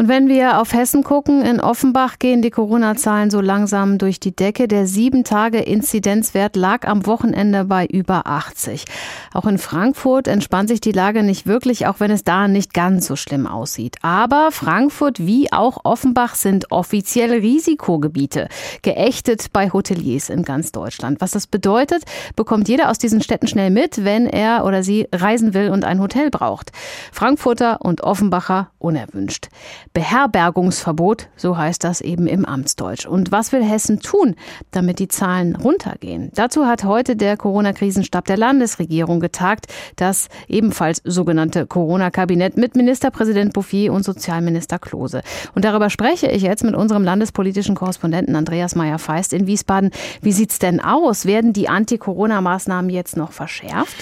Und 0.00 0.08
wenn 0.08 0.28
wir 0.28 0.62
auf 0.62 0.72
Hessen 0.72 1.04
gucken, 1.04 1.42
in 1.42 1.60
Offenbach 1.60 2.18
gehen 2.18 2.40
die 2.40 2.48
Corona-Zahlen 2.48 3.28
so 3.28 3.42
langsam 3.42 3.98
durch 3.98 4.18
die 4.18 4.34
Decke. 4.34 4.66
Der 4.66 4.86
Sieben-Tage-Inzidenzwert 4.86 6.56
lag 6.56 6.88
am 6.88 7.04
Wochenende 7.04 7.66
bei 7.66 7.84
über 7.84 8.26
80. 8.26 8.86
Auch 9.34 9.44
in 9.44 9.58
Frankfurt 9.58 10.26
entspannt 10.26 10.70
sich 10.70 10.80
die 10.80 10.92
Lage 10.92 11.22
nicht 11.22 11.46
wirklich, 11.46 11.86
auch 11.86 12.00
wenn 12.00 12.10
es 12.10 12.24
da 12.24 12.48
nicht 12.48 12.72
ganz 12.72 13.08
so 13.08 13.14
schlimm 13.14 13.46
aussieht. 13.46 13.96
Aber 14.00 14.52
Frankfurt 14.52 15.18
wie 15.18 15.52
auch 15.52 15.84
Offenbach 15.84 16.34
sind 16.34 16.72
offiziell 16.72 17.32
Risikogebiete, 17.32 18.48
geächtet 18.80 19.48
bei 19.52 19.70
Hoteliers 19.70 20.30
in 20.30 20.44
ganz 20.44 20.72
Deutschland. 20.72 21.20
Was 21.20 21.32
das 21.32 21.46
bedeutet, 21.46 22.04
bekommt 22.36 22.70
jeder 22.70 22.88
aus 22.88 22.96
diesen 22.96 23.20
Städten 23.20 23.48
schnell 23.48 23.68
mit, 23.68 24.02
wenn 24.02 24.26
er 24.26 24.64
oder 24.64 24.82
sie 24.82 25.08
reisen 25.12 25.52
will 25.52 25.68
und 25.68 25.84
ein 25.84 26.00
Hotel 26.00 26.30
braucht. 26.30 26.72
Frankfurter 27.12 27.82
und 27.82 28.02
Offenbacher 28.02 28.70
unerwünscht. 28.78 29.48
Beherbergungsverbot, 29.92 31.28
so 31.36 31.56
heißt 31.56 31.82
das 31.82 32.00
eben 32.00 32.28
im 32.28 32.44
Amtsdeutsch. 32.44 33.06
Und 33.06 33.32
was 33.32 33.50
will 33.50 33.64
Hessen 33.64 33.98
tun, 34.00 34.36
damit 34.70 35.00
die 35.00 35.08
Zahlen 35.08 35.56
runtergehen? 35.56 36.30
Dazu 36.34 36.66
hat 36.66 36.84
heute 36.84 37.16
der 37.16 37.36
Corona-Krisenstab 37.36 38.24
der 38.26 38.36
Landesregierung 38.36 39.18
getagt, 39.18 39.66
das 39.96 40.28
ebenfalls 40.46 41.02
sogenannte 41.04 41.66
Corona-Kabinett 41.66 42.56
mit 42.56 42.76
Ministerpräsident 42.76 43.52
Bouffier 43.52 43.92
und 43.92 44.04
Sozialminister 44.04 44.78
Klose. 44.78 45.22
Und 45.54 45.64
darüber 45.64 45.90
spreche 45.90 46.28
ich 46.28 46.42
jetzt 46.42 46.62
mit 46.62 46.76
unserem 46.76 47.02
landespolitischen 47.02 47.74
Korrespondenten 47.74 48.36
Andreas 48.36 48.76
Meyer-Feist 48.76 49.32
in 49.32 49.48
Wiesbaden. 49.48 49.90
Wie 50.22 50.32
sieht's 50.32 50.60
denn 50.60 50.80
aus? 50.80 51.26
Werden 51.26 51.52
die 51.52 51.68
Anti-Corona-Maßnahmen 51.68 52.90
jetzt 52.90 53.16
noch 53.16 53.32
verschärft? 53.32 53.96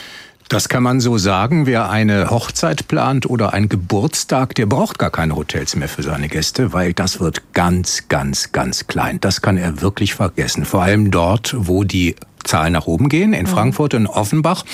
Das 0.48 0.70
kann 0.70 0.82
man 0.82 1.00
so 1.00 1.18
sagen. 1.18 1.66
Wer 1.66 1.90
eine 1.90 2.30
Hochzeit 2.30 2.88
plant 2.88 3.28
oder 3.28 3.52
einen 3.52 3.68
Geburtstag, 3.68 4.54
der 4.54 4.64
braucht 4.64 4.98
gar 4.98 5.10
keine 5.10 5.36
Hotels 5.36 5.76
mehr 5.76 5.88
für 5.88 6.02
seine 6.02 6.28
Gäste, 6.28 6.72
weil 6.72 6.94
das 6.94 7.20
wird 7.20 7.52
ganz, 7.52 8.08
ganz, 8.08 8.50
ganz 8.52 8.86
klein. 8.86 9.20
Das 9.20 9.42
kann 9.42 9.58
er 9.58 9.82
wirklich 9.82 10.14
vergessen. 10.14 10.64
Vor 10.64 10.82
allem 10.82 11.10
dort, 11.10 11.54
wo 11.58 11.84
die 11.84 12.16
Zahlen 12.44 12.72
nach 12.72 12.86
oben 12.86 13.10
gehen, 13.10 13.34
in 13.34 13.42
mhm. 13.42 13.50
Frankfurt 13.50 13.92
und 13.92 14.06
Offenbach. 14.06 14.64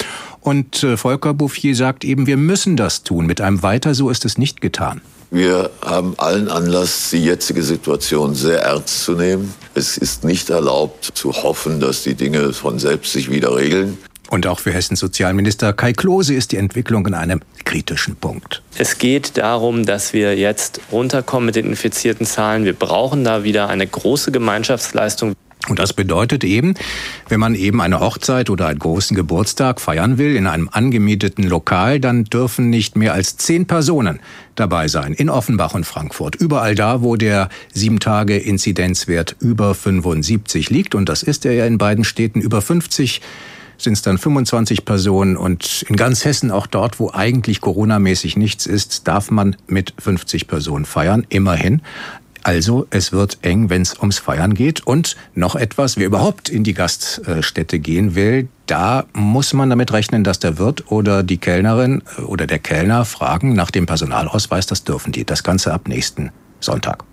Und 0.40 0.84
äh, 0.84 0.96
Volker 0.96 1.34
Bouffier 1.34 1.74
sagt 1.74 2.04
eben, 2.04 2.28
wir 2.28 2.36
müssen 2.36 2.76
das 2.76 3.02
tun. 3.02 3.26
Mit 3.26 3.40
einem 3.40 3.64
Weiter 3.64 3.94
so 3.94 4.10
ist 4.10 4.24
es 4.24 4.38
nicht 4.38 4.60
getan. 4.60 5.00
Wir 5.32 5.70
haben 5.84 6.14
allen 6.18 6.48
Anlass, 6.48 7.10
die 7.10 7.24
jetzige 7.24 7.64
Situation 7.64 8.36
sehr 8.36 8.62
ernst 8.62 9.02
zu 9.02 9.14
nehmen. 9.14 9.52
Es 9.74 9.96
ist 9.98 10.22
nicht 10.22 10.50
erlaubt 10.50 11.10
zu 11.14 11.32
hoffen, 11.32 11.80
dass 11.80 12.04
die 12.04 12.14
Dinge 12.14 12.52
von 12.52 12.78
selbst 12.78 13.12
sich 13.12 13.28
wieder 13.28 13.56
regeln. 13.56 13.98
Und 14.30 14.46
auch 14.46 14.58
für 14.58 14.72
Hessens 14.72 15.00
Sozialminister 15.00 15.72
Kai 15.72 15.92
Klose 15.92 16.34
ist 16.34 16.52
die 16.52 16.56
Entwicklung 16.56 17.06
in 17.06 17.14
einem 17.14 17.40
kritischen 17.64 18.16
Punkt. 18.16 18.62
Es 18.78 18.98
geht 18.98 19.36
darum, 19.36 19.84
dass 19.86 20.12
wir 20.12 20.36
jetzt 20.36 20.80
runterkommen 20.90 21.46
mit 21.46 21.56
den 21.56 21.66
infizierten 21.66 22.26
Zahlen. 22.26 22.64
Wir 22.64 22.72
brauchen 22.72 23.24
da 23.24 23.44
wieder 23.44 23.68
eine 23.68 23.86
große 23.86 24.32
Gemeinschaftsleistung. 24.32 25.34
Und 25.68 25.78
das 25.78 25.94
bedeutet 25.94 26.44
eben, 26.44 26.74
wenn 27.28 27.40
man 27.40 27.54
eben 27.54 27.80
eine 27.80 28.00
Hochzeit 28.00 28.50
oder 28.50 28.66
einen 28.66 28.78
großen 28.78 29.16
Geburtstag 29.16 29.80
feiern 29.80 30.18
will 30.18 30.36
in 30.36 30.46
einem 30.46 30.68
angemieteten 30.70 31.44
Lokal, 31.44 32.00
dann 32.00 32.24
dürfen 32.24 32.68
nicht 32.68 32.96
mehr 32.96 33.14
als 33.14 33.38
zehn 33.38 33.66
Personen 33.66 34.20
dabei 34.56 34.88
sein. 34.88 35.14
In 35.14 35.30
Offenbach 35.30 35.74
und 35.74 35.84
Frankfurt. 35.86 36.34
Überall 36.34 36.74
da, 36.74 37.02
wo 37.02 37.16
der 37.16 37.48
sieben 37.72 37.98
Tage 37.98 38.36
Inzidenzwert 38.36 39.36
über 39.40 39.74
75 39.74 40.68
liegt. 40.68 40.94
Und 40.94 41.08
das 41.08 41.22
ist 41.22 41.46
er 41.46 41.52
ja 41.52 41.64
in 41.64 41.78
beiden 41.78 42.04
Städten 42.04 42.42
über 42.42 42.60
50 42.60 43.22
sind 43.78 43.94
es 43.94 44.02
dann 44.02 44.18
25 44.18 44.84
Personen 44.84 45.36
und 45.36 45.84
in 45.88 45.96
ganz 45.96 46.24
Hessen 46.24 46.50
auch 46.50 46.66
dort, 46.66 47.00
wo 47.00 47.10
eigentlich 47.12 47.60
Corona-mäßig 47.60 48.36
nichts 48.36 48.66
ist, 48.66 49.08
darf 49.08 49.30
man 49.30 49.56
mit 49.66 49.94
50 49.98 50.46
Personen 50.48 50.84
feiern, 50.84 51.26
immerhin. 51.28 51.82
Also 52.44 52.86
es 52.90 53.10
wird 53.10 53.38
eng, 53.40 53.70
wenn 53.70 53.80
es 53.80 53.98
ums 53.98 54.18
Feiern 54.18 54.52
geht. 54.52 54.86
Und 54.86 55.16
noch 55.34 55.56
etwas, 55.56 55.96
wer 55.96 56.06
überhaupt 56.06 56.50
in 56.50 56.62
die 56.62 56.74
Gaststätte 56.74 57.78
gehen 57.78 58.14
will, 58.14 58.48
da 58.66 59.06
muss 59.14 59.54
man 59.54 59.70
damit 59.70 59.92
rechnen, 59.92 60.24
dass 60.24 60.40
der 60.40 60.58
Wirt 60.58 60.90
oder 60.92 61.22
die 61.22 61.38
Kellnerin 61.38 62.02
oder 62.26 62.46
der 62.46 62.58
Kellner 62.58 63.06
fragen 63.06 63.54
nach 63.54 63.70
dem 63.70 63.86
Personalausweis. 63.86 64.66
Das 64.66 64.84
dürfen 64.84 65.10
die. 65.10 65.24
Das 65.24 65.42
Ganze 65.42 65.72
ab 65.72 65.88
nächsten 65.88 66.32
Sonntag. 66.60 67.04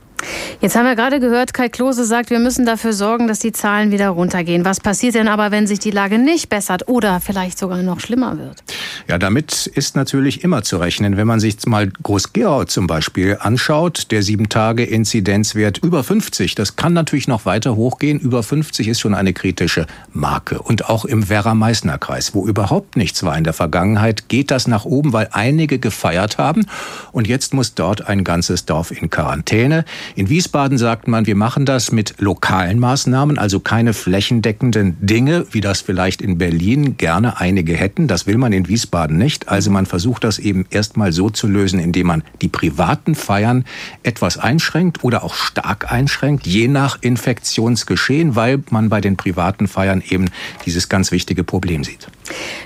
Jetzt 0.60 0.76
haben 0.76 0.86
wir 0.86 0.96
gerade 0.96 1.20
gehört, 1.20 1.54
Kai 1.54 1.70
Klose 1.70 2.06
sagt, 2.06 2.30
wir 2.30 2.40
müssen 2.40 2.66
dafür 2.66 2.94
sorgen, 2.94 3.28
dass 3.28 3.40
die 3.40 3.52
Zahlen 3.52 3.92
wieder 3.92 4.10
runtergehen. 4.10 4.66
Was 4.66 4.80
passiert 4.80 5.16
denn 5.16 5.28
aber, 5.28 5.52
wenn 5.52 5.68
sich 5.68 5.80
die 5.80 5.92
Lage 5.92 6.18
nicht 6.18 6.50
bessert 6.50 6.88
oder 6.88 7.20
vielleicht 7.20 7.58
sogar 7.58 7.82
noch 7.82 8.00
schlimmer 8.00 8.38
wird? 8.38 8.64
Ja, 9.08 9.18
damit 9.18 9.68
ist 9.68 9.96
natürlich 9.96 10.44
immer 10.44 10.64
zu 10.64 10.78
rechnen. 10.78 11.18
Wenn 11.18 11.28
man 11.28 11.40
sich 11.40 11.66
mal 11.66 11.88
Groß-Gerau 11.88 12.66
zum 12.66 12.88
Beispiel 12.88 13.38
anschaut, 13.40 14.12
der 14.12 14.24
sieben 14.24 14.50
Tage 14.50 14.84
Inzidenzwert 14.84 15.80
über 15.80 16.04
50, 16.04 16.56
das 16.56 16.76
kann 16.76 16.94
natürlich 16.94 17.28
noch 17.28 17.46
weiter 17.46 17.76
hochgehen. 17.76 18.20
Über 18.20 18.44
50 18.44 18.88
ist 18.88 19.00
schon 19.00 19.14
eine 19.14 19.34
kritische 19.34 19.88
Marke. 20.14 20.62
Und 20.62 20.90
auch 20.90 21.06
im 21.06 21.30
Werra-Meißner-Kreis, 21.30 22.34
wo 22.36 22.46
überhaupt 22.48 22.98
nichts 22.98 23.24
war 23.24 23.38
in 23.38 23.44
der 23.44 23.54
Vergangenheit, 23.54 24.30
geht 24.30 24.52
das 24.52 24.68
nach 24.68 24.86
oben, 24.86 25.14
weil 25.14 25.30
einige 25.32 25.80
gefeiert 25.80 26.38
haben. 26.38 26.66
Und 27.12 27.28
jetzt 27.28 27.54
muss 27.54 27.74
dort 27.74 28.08
ein 28.08 28.24
ganzes 28.24 28.66
Dorf 28.66 28.92
in 28.92 29.10
Quarantäne. 29.10 29.86
In 30.16 30.30
Wiesbaden 30.30 30.78
sagt 30.78 31.08
man, 31.08 31.26
wir 31.26 31.36
machen 31.36 31.66
das 31.66 31.92
mit 31.92 32.16
lokalen 32.20 32.80
Maßnahmen, 32.80 33.38
also 33.38 33.60
keine 33.60 33.94
flächendeckenden 33.94 34.98
Dinge, 35.00 35.46
wie 35.52 35.62
das 35.62 35.82
vielleicht 35.82 36.22
in 36.22 36.38
Berlin 36.38 36.98
gerne 36.98 37.40
einige 37.40 37.76
hätten. 37.76 38.08
Das 38.08 38.28
will 38.28 38.38
man 38.38 38.52
in 38.52 38.68
Wiesbaden 38.68 39.18
nicht. 39.18 39.48
Also 39.48 39.72
man 39.72 39.86
versucht 39.86 40.24
das 40.24 40.38
eben 40.40 40.66
erstmal 40.70 41.14
so 41.14 41.30
zu 41.30 41.48
lösen, 41.48 41.80
indem 41.80 42.08
man 42.08 42.24
die 42.42 42.50
privaten 42.50 43.16
Feiern 43.16 43.64
etwas 44.04 44.38
einschränkt 44.38 45.04
oder 45.04 45.24
auch 45.24 45.34
stark 45.34 45.92
einschränkt, 45.92 46.46
je 46.46 46.68
nach 46.68 46.98
Infektionsgeschehen, 47.02 48.36
weil 48.36 48.64
man 48.70 48.90
bei 48.90 49.00
den 49.00 49.16
privaten 49.16 49.68
Feiern 49.68 50.04
eben 50.08 50.30
dieses 50.66 50.90
ganz 50.90 51.12
wichtige 51.12 51.44
Problem 51.44 51.84
sieht. 51.84 52.08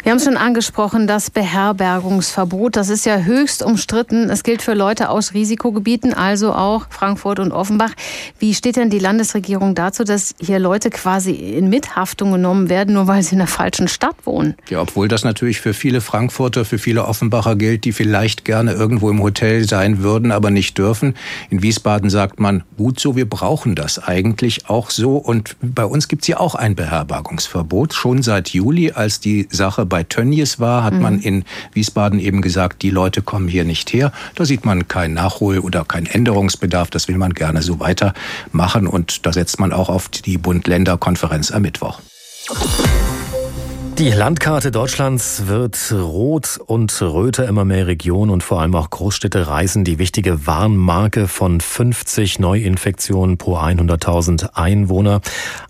Wir 0.04 0.12
haben 0.12 0.20
schon 0.20 0.38
angesprochen, 0.38 1.08
das 1.08 1.32
Beherbergungsverbot, 1.32 2.76
das 2.76 2.90
ist 2.90 3.06
ja 3.06 3.18
höchst 3.18 3.64
umstritten. 3.64 4.30
Es 4.30 4.44
gilt 4.44 4.62
für 4.62 4.76
Leute 4.76 5.10
aus 5.10 5.34
Risikogebieten, 5.34 6.14
also 6.14 6.54
auch 6.54 6.86
Frankfurt 6.92 7.40
und 7.40 7.52
Offenbach. 7.52 7.92
Wie 8.38 8.54
steht 8.54 8.76
denn 8.76 8.92
die 8.92 9.00
Landesregierung 9.00 9.74
dazu, 9.74 10.04
dass 10.04 10.36
hier 10.40 10.60
Leute 10.60 10.92
quasi 10.92 11.32
in 11.32 11.70
Mithaftung 11.70 12.32
genommen 12.32 12.70
werden, 12.70 12.94
nur 12.94 13.08
weil 13.08 13.24
sie 13.24 13.32
in 13.32 13.40
der 13.40 13.48
falschen 13.48 13.88
Stadt 13.88 14.16
wohnen? 14.26 14.54
Ja, 14.70 14.82
obwohl 14.82 15.08
das 15.08 15.24
natürlich 15.24 15.60
für 15.60 15.74
viele 15.74 16.02
Frankfurter, 16.02 16.66
für 16.66 16.78
viele 16.78 17.06
Offenbacher 17.06 17.56
gilt, 17.56 17.84
die 17.86 17.92
vielleicht 17.92 18.46
gerne 18.46 18.74
irgendwo 18.74 19.10
im 19.10 19.24
Hotel 19.24 19.68
sein 19.68 20.04
würden, 20.04 20.32
aber 20.32 20.52
nicht 20.52 20.78
dürfen. 20.78 21.16
In 21.50 21.64
Wiesbaden 21.64 22.12
sagt 22.12 22.40
man, 22.40 22.64
gut 22.78 23.00
so, 23.00 23.16
wir 23.16 23.28
brauchen 23.28 23.74
das 23.74 23.98
eigentlich 23.98 24.70
auch 24.70 24.92
so. 24.92 25.18
Und 25.18 25.56
bei 25.62 25.86
uns 25.86 26.08
gibt 26.08 26.22
es 26.22 26.28
ja 26.28 26.40
auch 26.40 26.54
ein 26.54 26.76
Beherbergungsverbot, 26.76 27.96
schon 27.96 28.22
seit 28.22 28.50
Juli, 28.50 28.92
als 28.92 29.20
die 29.20 29.48
Sache 29.56 29.86
bei 29.86 30.04
Tönnies 30.04 30.60
war, 30.60 30.84
hat 30.84 30.94
mhm. 30.94 31.02
man 31.02 31.20
in 31.20 31.44
Wiesbaden 31.74 32.20
eben 32.20 32.42
gesagt, 32.42 32.82
die 32.84 32.90
Leute 32.90 33.22
kommen 33.22 33.48
hier 33.48 33.66
nicht 33.66 33.92
her. 33.94 34.12
Da 34.36 34.46
sieht 34.46 34.66
man 34.66 34.88
keinen 34.88 35.18
Nachhol- 35.18 35.60
oder 35.60 35.84
keinen 35.86 36.06
Änderungsbedarf. 36.06 36.90
Das 36.90 37.08
will 37.08 37.18
man 37.18 37.34
gerne 37.34 37.62
so 37.62 37.80
weitermachen. 37.80 38.88
Und 38.88 39.26
da 39.26 39.34
setzt 39.34 39.60
man 39.60 39.74
auch 39.74 39.90
auf 39.90 40.10
die 40.10 40.38
Bund-Länder-Konferenz 40.38 41.52
am 41.52 41.64
Mittwoch. 41.64 42.00
Die 43.98 44.10
Landkarte 44.10 44.72
Deutschlands 44.72 45.48
wird 45.48 45.94
rot 45.94 46.60
und 46.66 47.02
röter. 47.02 47.48
Immer 47.48 47.64
mehr 47.64 47.88
Regionen 47.88 48.30
und 48.30 48.44
vor 48.44 48.60
allem 48.60 48.75
auch 48.75 48.90
Großstädte 48.90 49.48
reißen 49.48 49.86
die 49.86 50.00
wichtige 50.00 50.46
Warnmarke 50.46 51.30
von 51.30 51.62
50 51.62 52.40
Neuinfektionen 52.40 53.38
pro 53.38 53.56
100.000 53.56 54.50
Einwohner. 54.54 55.22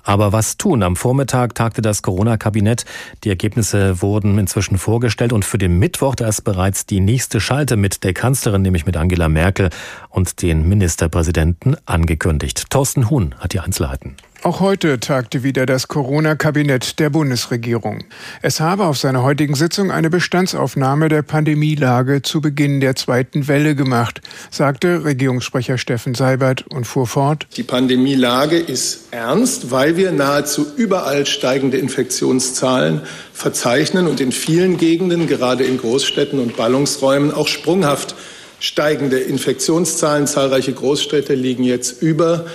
Aber 0.04 0.32
was 0.32 0.58
tun? 0.58 0.82
Am 0.82 0.96
Vormittag 0.96 1.54
tagte 1.54 1.84
das 1.84 2.02
Corona-Kabinett. 2.02 2.86
Die 3.24 3.30
Ergebnisse 3.30 4.02
wurden 4.02 4.40
inzwischen 4.40 4.80
vorgestellt 4.80 5.32
und 5.32 5.46
für 5.46 5.60
den 5.60 5.78
Mittwoch, 5.78 6.16
da 6.16 6.28
ist 6.28 6.42
bereits 6.42 6.88
die 6.88 7.02
nächste 7.02 7.40
Schalte 7.40 7.78
mit 7.78 8.04
der 8.04 8.14
Kanzlerin, 8.14 8.64
nämlich 8.64 8.88
mit 8.88 8.98
Angela 8.98 9.30
Merkel 9.30 9.70
und 10.10 10.42
den 10.42 10.68
Ministerpräsidenten 10.68 11.78
angekündigt. 11.86 12.72
Thorsten 12.72 13.12
Huhn 13.12 13.36
hat 13.38 13.54
die 13.54 13.60
Einzelheiten. 13.60 14.16
Auch 14.46 14.60
heute 14.60 15.00
tagte 15.00 15.42
wieder 15.42 15.66
das 15.66 15.88
Corona-Kabinett 15.88 17.00
der 17.00 17.10
Bundesregierung. 17.10 18.04
Es 18.44 18.60
habe 18.60 18.86
auf 18.86 18.96
seiner 18.96 19.24
heutigen 19.24 19.56
Sitzung 19.56 19.90
eine 19.90 20.12
Bestandsaufnahme 20.12 21.10
der 21.10 21.24
Pandemielage 21.24 22.22
zu 22.22 22.42
Beginn 22.42 22.80
der 22.80 22.96
zweiten 22.96 23.48
Welle 23.48 23.74
gemacht, 23.74 24.22
sagte 24.52 25.04
Regierungssprecher 25.04 25.80
Steffen 25.80 26.14
Seibert 26.14 26.64
und 26.68 26.86
fuhr 26.86 27.08
fort. 27.08 27.48
Die 27.58 27.64
Pandemielage 27.64 28.58
ist 28.58 29.08
ernst, 29.10 29.72
weil 29.72 29.98
wir 29.98 30.12
nahezu 30.12 30.68
überall 30.78 31.26
steigende 31.26 31.78
Infektionszahlen 31.78 33.02
verzeichnen 33.34 34.06
und 34.06 34.22
in 34.22 34.32
vielen 34.32 34.78
Gegenden, 34.78 35.26
gerade 35.26 35.64
in 35.64 35.80
Großstädten 35.80 36.38
und 36.38 36.56
Ballungsräumen, 36.56 37.34
auch 37.34 37.48
sprunghaft 37.48 38.14
steigende 38.60 39.18
Infektionszahlen. 39.18 40.28
Zahlreiche 40.28 40.74
Großstädte 40.74 41.34
liegen 41.34 41.64
jetzt 41.64 42.04
über 42.04 42.46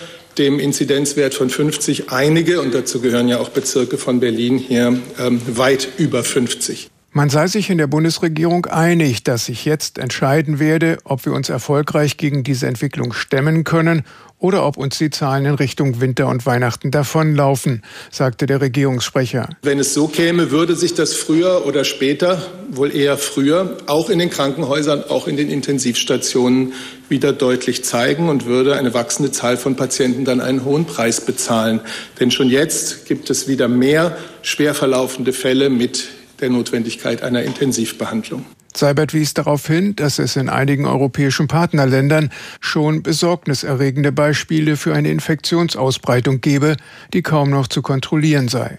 dem 0.40 0.58
Inzidenzwert 0.58 1.34
von 1.34 1.50
50 1.50 2.10
einige, 2.10 2.60
und 2.60 2.74
dazu 2.74 3.00
gehören 3.00 3.28
ja 3.28 3.38
auch 3.38 3.50
Bezirke 3.50 3.98
von 3.98 4.18
Berlin 4.20 4.58
hier, 4.58 4.98
ähm, 5.18 5.40
weit 5.46 5.86
über 5.98 6.24
50. 6.24 6.89
Man 7.12 7.28
sei 7.28 7.48
sich 7.48 7.70
in 7.70 7.78
der 7.78 7.88
Bundesregierung 7.88 8.66
einig, 8.66 9.24
dass 9.24 9.46
sich 9.46 9.64
jetzt 9.64 9.98
entscheiden 9.98 10.60
werde, 10.60 10.98
ob 11.02 11.26
wir 11.26 11.32
uns 11.32 11.48
erfolgreich 11.48 12.18
gegen 12.18 12.44
diese 12.44 12.68
Entwicklung 12.68 13.12
stemmen 13.12 13.64
können 13.64 14.04
oder 14.38 14.64
ob 14.64 14.76
uns 14.76 14.96
die 14.98 15.10
Zahlen 15.10 15.44
in 15.44 15.54
Richtung 15.54 16.00
Winter 16.00 16.28
und 16.28 16.46
Weihnachten 16.46 16.92
davonlaufen, 16.92 17.82
sagte 18.12 18.46
der 18.46 18.60
Regierungssprecher. 18.60 19.48
Wenn 19.62 19.80
es 19.80 19.92
so 19.92 20.06
käme, 20.06 20.52
würde 20.52 20.76
sich 20.76 20.94
das 20.94 21.14
früher 21.14 21.66
oder 21.66 21.82
später, 21.82 22.40
wohl 22.70 22.94
eher 22.94 23.18
früher, 23.18 23.78
auch 23.88 24.08
in 24.08 24.20
den 24.20 24.30
Krankenhäusern, 24.30 25.02
auch 25.02 25.26
in 25.26 25.36
den 25.36 25.50
Intensivstationen 25.50 26.74
wieder 27.08 27.32
deutlich 27.32 27.82
zeigen 27.82 28.28
und 28.28 28.46
würde 28.46 28.76
eine 28.76 28.94
wachsende 28.94 29.32
Zahl 29.32 29.56
von 29.56 29.74
Patienten 29.74 30.24
dann 30.24 30.40
einen 30.40 30.64
hohen 30.64 30.84
Preis 30.84 31.20
bezahlen. 31.20 31.80
Denn 32.20 32.30
schon 32.30 32.48
jetzt 32.48 33.06
gibt 33.06 33.30
es 33.30 33.48
wieder 33.48 33.66
mehr 33.66 34.16
schwer 34.42 34.74
verlaufende 34.74 35.32
Fälle 35.32 35.70
mit 35.70 36.08
der 36.40 36.50
Notwendigkeit 36.50 37.22
einer 37.22 37.42
Intensivbehandlung. 37.42 38.44
Seibert 38.74 39.14
wies 39.14 39.34
darauf 39.34 39.66
hin, 39.66 39.96
dass 39.96 40.18
es 40.18 40.36
in 40.36 40.48
einigen 40.48 40.86
europäischen 40.86 41.48
Partnerländern 41.48 42.30
schon 42.60 43.02
besorgniserregende 43.02 44.12
Beispiele 44.12 44.76
für 44.76 44.94
eine 44.94 45.10
Infektionsausbreitung 45.10 46.40
gebe, 46.40 46.76
die 47.12 47.22
kaum 47.22 47.50
noch 47.50 47.66
zu 47.66 47.82
kontrollieren 47.82 48.48
sei. 48.48 48.78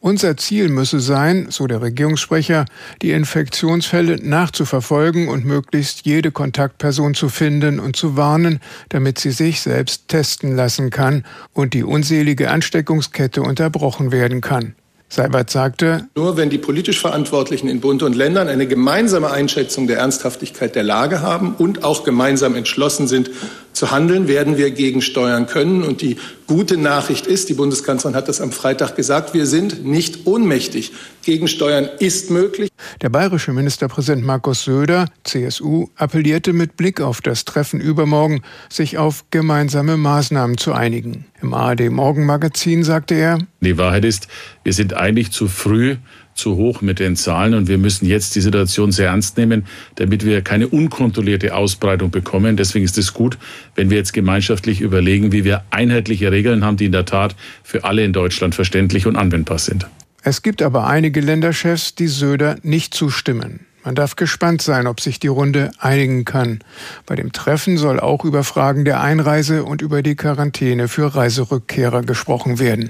Unser 0.00 0.36
Ziel 0.36 0.68
müsse 0.68 1.00
sein, 1.00 1.46
so 1.48 1.66
der 1.66 1.80
Regierungssprecher, 1.80 2.66
die 3.00 3.12
Infektionsfälle 3.12 4.16
nachzuverfolgen 4.16 5.28
und 5.28 5.46
möglichst 5.46 6.04
jede 6.04 6.30
Kontaktperson 6.30 7.14
zu 7.14 7.30
finden 7.30 7.80
und 7.80 7.96
zu 7.96 8.14
warnen, 8.14 8.60
damit 8.90 9.18
sie 9.18 9.30
sich 9.30 9.62
selbst 9.62 10.08
testen 10.08 10.54
lassen 10.54 10.90
kann 10.90 11.24
und 11.54 11.72
die 11.72 11.84
unselige 11.84 12.50
Ansteckungskette 12.50 13.40
unterbrochen 13.40 14.12
werden 14.12 14.42
kann. 14.42 14.74
Seibert 15.08 15.50
sagte, 15.50 16.08
nur 16.16 16.36
wenn 16.36 16.50
die 16.50 16.58
politisch 16.58 17.00
Verantwortlichen 17.00 17.68
in 17.68 17.80
Bund 17.80 18.02
und 18.02 18.16
Ländern 18.16 18.48
eine 18.48 18.66
gemeinsame 18.66 19.30
Einschätzung 19.30 19.86
der 19.86 19.98
Ernsthaftigkeit 19.98 20.74
der 20.74 20.82
Lage 20.82 21.20
haben 21.20 21.54
und 21.54 21.84
auch 21.84 22.04
gemeinsam 22.04 22.54
entschlossen 22.54 23.06
sind 23.06 23.30
zu 23.74 23.90
handeln, 23.90 24.28
werden 24.28 24.56
wir 24.56 24.70
gegensteuern 24.70 25.46
können. 25.46 25.82
Und 25.82 26.00
die 26.00 26.16
gute 26.46 26.76
Nachricht 26.76 27.26
ist, 27.26 27.48
die 27.48 27.54
Bundeskanzlerin 27.54 28.16
hat 28.16 28.28
das 28.28 28.40
am 28.40 28.52
Freitag 28.52 28.96
gesagt, 28.96 29.34
wir 29.34 29.46
sind 29.46 29.84
nicht 29.84 30.26
ohnmächtig. 30.26 30.92
Gegensteuern 31.22 31.88
ist 31.98 32.30
möglich. 32.30 32.70
Der 33.02 33.08
bayerische 33.08 33.52
Ministerpräsident 33.52 34.24
Markus 34.24 34.64
Söder, 34.64 35.06
CSU, 35.24 35.88
appellierte 35.96 36.52
mit 36.52 36.76
Blick 36.76 37.00
auf 37.00 37.20
das 37.20 37.44
Treffen 37.44 37.80
übermorgen, 37.80 38.42
sich 38.68 38.98
auf 38.98 39.24
gemeinsame 39.30 39.96
Maßnahmen 39.96 40.56
zu 40.56 40.72
einigen. 40.72 41.26
Im 41.42 41.52
ARD 41.52 41.90
Morgenmagazin 41.90 42.84
sagte 42.84 43.14
er, 43.14 43.38
Die 43.60 43.76
Wahrheit 43.76 44.04
ist, 44.04 44.28
wir 44.62 44.72
sind 44.72 44.94
eigentlich 44.94 45.32
zu 45.32 45.48
früh 45.48 45.96
zu 46.34 46.56
hoch 46.56 46.80
mit 46.80 46.98
den 46.98 47.16
Zahlen 47.16 47.54
und 47.54 47.68
wir 47.68 47.78
müssen 47.78 48.06
jetzt 48.06 48.34
die 48.34 48.40
Situation 48.40 48.92
sehr 48.92 49.08
ernst 49.08 49.36
nehmen, 49.36 49.66
damit 49.96 50.24
wir 50.24 50.42
keine 50.42 50.68
unkontrollierte 50.68 51.54
Ausbreitung 51.54 52.10
bekommen. 52.10 52.56
Deswegen 52.56 52.84
ist 52.84 52.98
es 52.98 53.14
gut, 53.14 53.38
wenn 53.74 53.90
wir 53.90 53.96
jetzt 53.96 54.12
gemeinschaftlich 54.12 54.80
überlegen, 54.80 55.32
wie 55.32 55.44
wir 55.44 55.64
einheitliche 55.70 56.32
Regeln 56.32 56.64
haben, 56.64 56.76
die 56.76 56.86
in 56.86 56.92
der 56.92 57.04
Tat 57.04 57.34
für 57.62 57.84
alle 57.84 58.04
in 58.04 58.12
Deutschland 58.12 58.54
verständlich 58.54 59.06
und 59.06 59.16
anwendbar 59.16 59.58
sind. 59.58 59.86
Es 60.22 60.42
gibt 60.42 60.62
aber 60.62 60.86
einige 60.86 61.20
Länderchefs, 61.20 61.94
die 61.94 62.06
Söder 62.06 62.56
nicht 62.62 62.94
zustimmen. 62.94 63.66
Man 63.84 63.94
darf 63.94 64.16
gespannt 64.16 64.62
sein, 64.62 64.86
ob 64.86 65.02
sich 65.02 65.20
die 65.20 65.28
Runde 65.28 65.70
einigen 65.78 66.24
kann. 66.24 66.60
Bei 67.04 67.16
dem 67.16 67.32
Treffen 67.32 67.76
soll 67.76 68.00
auch 68.00 68.24
über 68.24 68.42
Fragen 68.42 68.86
der 68.86 69.02
Einreise 69.02 69.64
und 69.64 69.82
über 69.82 70.02
die 70.02 70.16
Quarantäne 70.16 70.88
für 70.88 71.14
Reiserückkehrer 71.14 72.00
gesprochen 72.00 72.58
werden. 72.58 72.88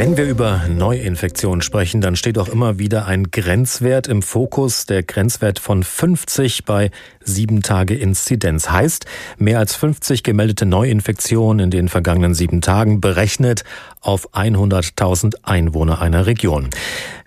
Wenn 0.00 0.16
wir 0.16 0.24
über 0.24 0.62
Neuinfektionen 0.66 1.60
sprechen, 1.60 2.00
dann 2.00 2.16
steht 2.16 2.38
auch 2.38 2.48
immer 2.48 2.78
wieder 2.78 3.04
ein 3.04 3.30
Grenzwert 3.30 4.06
im 4.06 4.22
Fokus, 4.22 4.86
der 4.86 5.02
Grenzwert 5.02 5.58
von 5.58 5.82
50 5.82 6.64
bei 6.64 6.90
sieben 7.22 7.60
Tage 7.60 7.96
Inzidenz. 7.96 8.70
Heißt, 8.70 9.04
mehr 9.36 9.58
als 9.58 9.76
50 9.76 10.22
gemeldete 10.22 10.64
Neuinfektionen 10.64 11.66
in 11.66 11.70
den 11.70 11.88
vergangenen 11.90 12.32
sieben 12.32 12.62
Tagen 12.62 13.02
berechnet 13.02 13.64
auf 14.00 14.32
100.000 14.32 15.34
Einwohner 15.42 16.00
einer 16.00 16.26
Region. 16.26 16.70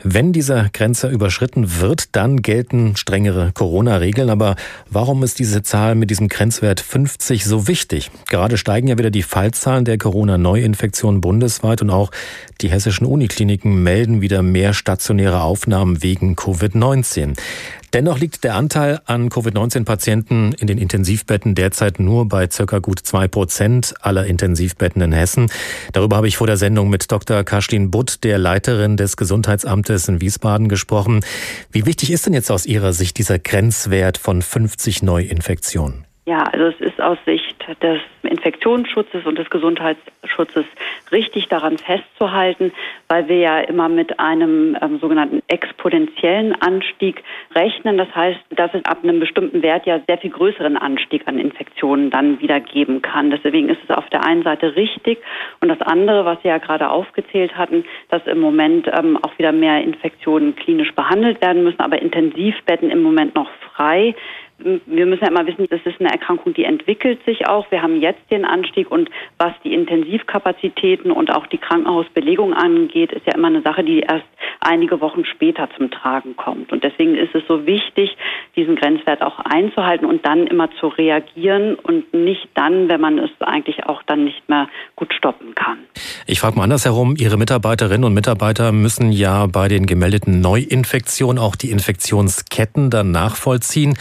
Wenn 0.03 0.33
dieser 0.33 0.69
Grenzer 0.73 1.09
überschritten 1.09 1.79
wird, 1.79 2.15
dann 2.15 2.41
gelten 2.41 2.97
strengere 2.97 3.51
Corona-Regeln. 3.53 4.29
Aber 4.29 4.55
warum 4.89 5.23
ist 5.23 5.39
diese 5.39 5.63
Zahl 5.63 5.95
mit 5.95 6.09
diesem 6.09 6.27
Grenzwert 6.27 6.81
50 6.81 7.45
so 7.45 7.67
wichtig? 7.67 8.11
Gerade 8.29 8.57
steigen 8.57 8.87
ja 8.87 8.97
wieder 8.97 9.11
die 9.11 9.23
Fallzahlen 9.23 9.85
der 9.85 9.97
Corona-Neuinfektionen 9.97 11.21
bundesweit 11.21 11.81
und 11.81 11.89
auch 11.89 12.11
die 12.61 12.69
hessischen 12.69 13.05
Unikliniken 13.07 13.81
melden 13.81 14.21
wieder 14.21 14.41
mehr 14.41 14.73
stationäre 14.73 15.41
Aufnahmen 15.41 16.03
wegen 16.03 16.35
Covid-19. 16.35 17.37
Dennoch 17.93 18.17
liegt 18.17 18.43
der 18.43 18.55
Anteil 18.55 19.01
an 19.05 19.29
Covid-19-Patienten 19.29 20.53
in 20.53 20.65
den 20.65 20.79
Intensivbetten 20.79 21.53
derzeit 21.53 21.99
nur 21.99 22.27
bei 22.27 22.49
circa 22.49 22.79
gut 22.79 22.99
zwei 22.99 23.27
Prozent 23.27 23.93
aller 24.01 24.25
Intensivbetten 24.25 24.99
in 25.03 25.11
Hessen. 25.11 25.51
Darüber 25.91 26.17
habe 26.17 26.27
ich 26.27 26.37
vor 26.37 26.47
der 26.47 26.57
Sendung 26.57 26.89
mit 26.89 27.11
Dr. 27.11 27.43
Karstin 27.43 27.91
Butt, 27.91 28.23
der 28.23 28.39
Leiterin 28.39 28.97
des 28.97 29.15
Gesundheitsamtes 29.15 30.07
in 30.07 30.21
Wiesbaden, 30.21 30.69
gesprochen. 30.69 31.23
Wie 31.71 31.85
wichtig 31.85 32.11
ist 32.11 32.25
denn 32.25 32.33
jetzt 32.33 32.49
aus 32.49 32.65
Ihrer 32.65 32.93
Sicht 32.93 33.19
dieser 33.19 33.37
Grenzwert 33.37 34.17
von 34.17 34.41
50 34.41 35.03
Neuinfektionen? 35.03 36.05
Ja, 36.25 36.43
also 36.43 36.67
es 36.67 36.79
ist 36.79 37.01
aus 37.01 37.17
Sicht 37.25 37.57
des 37.81 37.99
Infektionsschutzes 38.23 39.25
und 39.25 39.37
des 39.37 39.49
Gesundheitsschutzes 39.49 40.63
richtig 41.11 41.49
daran 41.49 41.77
festzuhalten, 41.77 42.71
weil 43.09 43.27
wir 43.27 43.39
ja 43.39 43.59
immer 43.59 43.89
mit 43.89 44.21
einem 44.21 44.77
ähm, 44.81 44.99
sogenannten 44.99 45.41
exponentiellen 45.47 46.55
Anstieg 46.61 47.21
rechnen. 47.53 47.97
Das 47.97 48.07
heißt, 48.15 48.39
dass 48.51 48.73
es 48.73 48.85
ab 48.85 48.99
einem 49.03 49.19
bestimmten 49.19 49.61
Wert 49.63 49.85
ja 49.85 49.99
sehr 50.07 50.17
viel 50.17 50.29
größeren 50.29 50.77
Anstieg 50.77 51.27
an 51.27 51.37
Infektionen 51.37 52.09
dann 52.09 52.39
wieder 52.39 52.61
geben 52.61 53.01
kann. 53.01 53.29
Deswegen 53.29 53.67
ist 53.67 53.81
es 53.83 53.93
auf 53.93 54.07
der 54.09 54.23
einen 54.23 54.43
Seite 54.43 54.77
richtig 54.77 55.17
und 55.59 55.67
das 55.67 55.81
andere, 55.81 56.23
was 56.23 56.41
Sie 56.41 56.47
ja 56.47 56.57
gerade 56.57 56.89
aufgezählt 56.89 57.57
hatten, 57.57 57.83
dass 58.07 58.25
im 58.27 58.39
Moment 58.39 58.87
ähm, 58.87 59.19
auch 59.21 59.37
wieder 59.37 59.51
mehr 59.51 59.83
Infektionen 59.83 60.55
klinisch 60.55 60.93
behandelt 60.93 61.41
werden 61.41 61.65
müssen, 61.65 61.81
aber 61.81 62.01
Intensivbetten 62.01 62.89
im 62.89 63.03
Moment 63.03 63.35
noch 63.35 63.49
frei 63.75 64.15
wir 64.85 65.05
müssen 65.05 65.23
ja 65.23 65.29
immer 65.29 65.45
wissen, 65.45 65.67
das 65.69 65.81
ist 65.85 65.99
eine 65.99 66.11
Erkrankung, 66.11 66.53
die 66.53 66.63
entwickelt 66.63 67.23
sich 67.25 67.47
auch. 67.47 67.69
Wir 67.71 67.81
haben 67.81 68.01
jetzt 68.01 68.21
den 68.31 68.45
Anstieg 68.45 68.89
und 68.89 69.09
was 69.37 69.53
die 69.63 69.73
Intensivkapazitäten 69.73 71.11
und 71.11 71.31
auch 71.31 71.47
die 71.47 71.57
Krankenhausbelegung 71.57 72.53
angeht, 72.53 73.11
ist 73.11 73.25
ja 73.25 73.35
immer 73.35 73.47
eine 73.47 73.61
Sache, 73.61 73.83
die 73.83 73.99
erst 73.99 74.25
einige 74.59 75.01
Wochen 75.01 75.25
später 75.25 75.69
zum 75.77 75.91
Tragen 75.91 76.35
kommt. 76.35 76.71
Und 76.71 76.83
deswegen 76.83 77.15
ist 77.15 77.35
es 77.35 77.43
so 77.47 77.65
wichtig, 77.65 78.15
diesen 78.55 78.75
Grenzwert 78.75 79.21
auch 79.21 79.39
einzuhalten 79.39 80.05
und 80.05 80.25
dann 80.25 80.47
immer 80.47 80.69
zu 80.79 80.87
reagieren 80.87 81.75
und 81.75 82.13
nicht 82.13 82.47
dann, 82.53 82.89
wenn 82.89 83.01
man 83.01 83.17
es 83.19 83.29
eigentlich 83.39 83.85
auch 83.85 84.03
dann 84.03 84.23
nicht 84.23 84.47
mehr 84.47 84.69
gut 84.95 85.13
stoppen 85.13 85.55
kann. 85.55 85.79
Ich 86.25 86.39
frage 86.39 86.55
mal 86.55 86.63
andersherum, 86.63 87.15
Ihre 87.17 87.37
Mitarbeiterinnen 87.37 88.03
und 88.03 88.13
Mitarbeiter 88.13 88.71
müssen 88.71 89.11
ja 89.11 89.47
bei 89.47 89.67
den 89.67 89.85
gemeldeten 89.85 90.39
Neuinfektionen 90.41 91.41
auch 91.41 91.55
die 91.55 91.71
Infektionsketten 91.71 92.89
dann 92.89 93.11
nachvollziehen. 93.11 93.97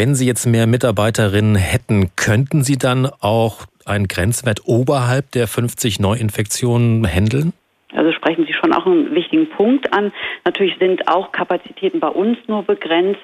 Wenn 0.00 0.14
Sie 0.14 0.26
jetzt 0.26 0.46
mehr 0.46 0.66
Mitarbeiterinnen 0.66 1.56
hätten, 1.56 2.12
könnten 2.16 2.62
Sie 2.64 2.78
dann 2.78 3.06
auch 3.20 3.66
einen 3.84 4.08
Grenzwert 4.08 4.62
oberhalb 4.64 5.30
der 5.32 5.46
50 5.46 6.00
Neuinfektionen 6.00 7.06
handeln? 7.06 7.52
Also 7.92 8.10
sprechen 8.12 8.46
Sie 8.46 8.54
schon 8.54 8.72
auch 8.72 8.86
einen 8.86 9.14
wichtigen 9.14 9.50
Punkt 9.50 9.92
an. 9.92 10.10
Natürlich 10.46 10.78
sind 10.78 11.06
auch 11.06 11.32
Kapazitäten 11.32 12.00
bei 12.00 12.08
uns 12.08 12.38
nur 12.46 12.62
begrenzt. 12.62 13.20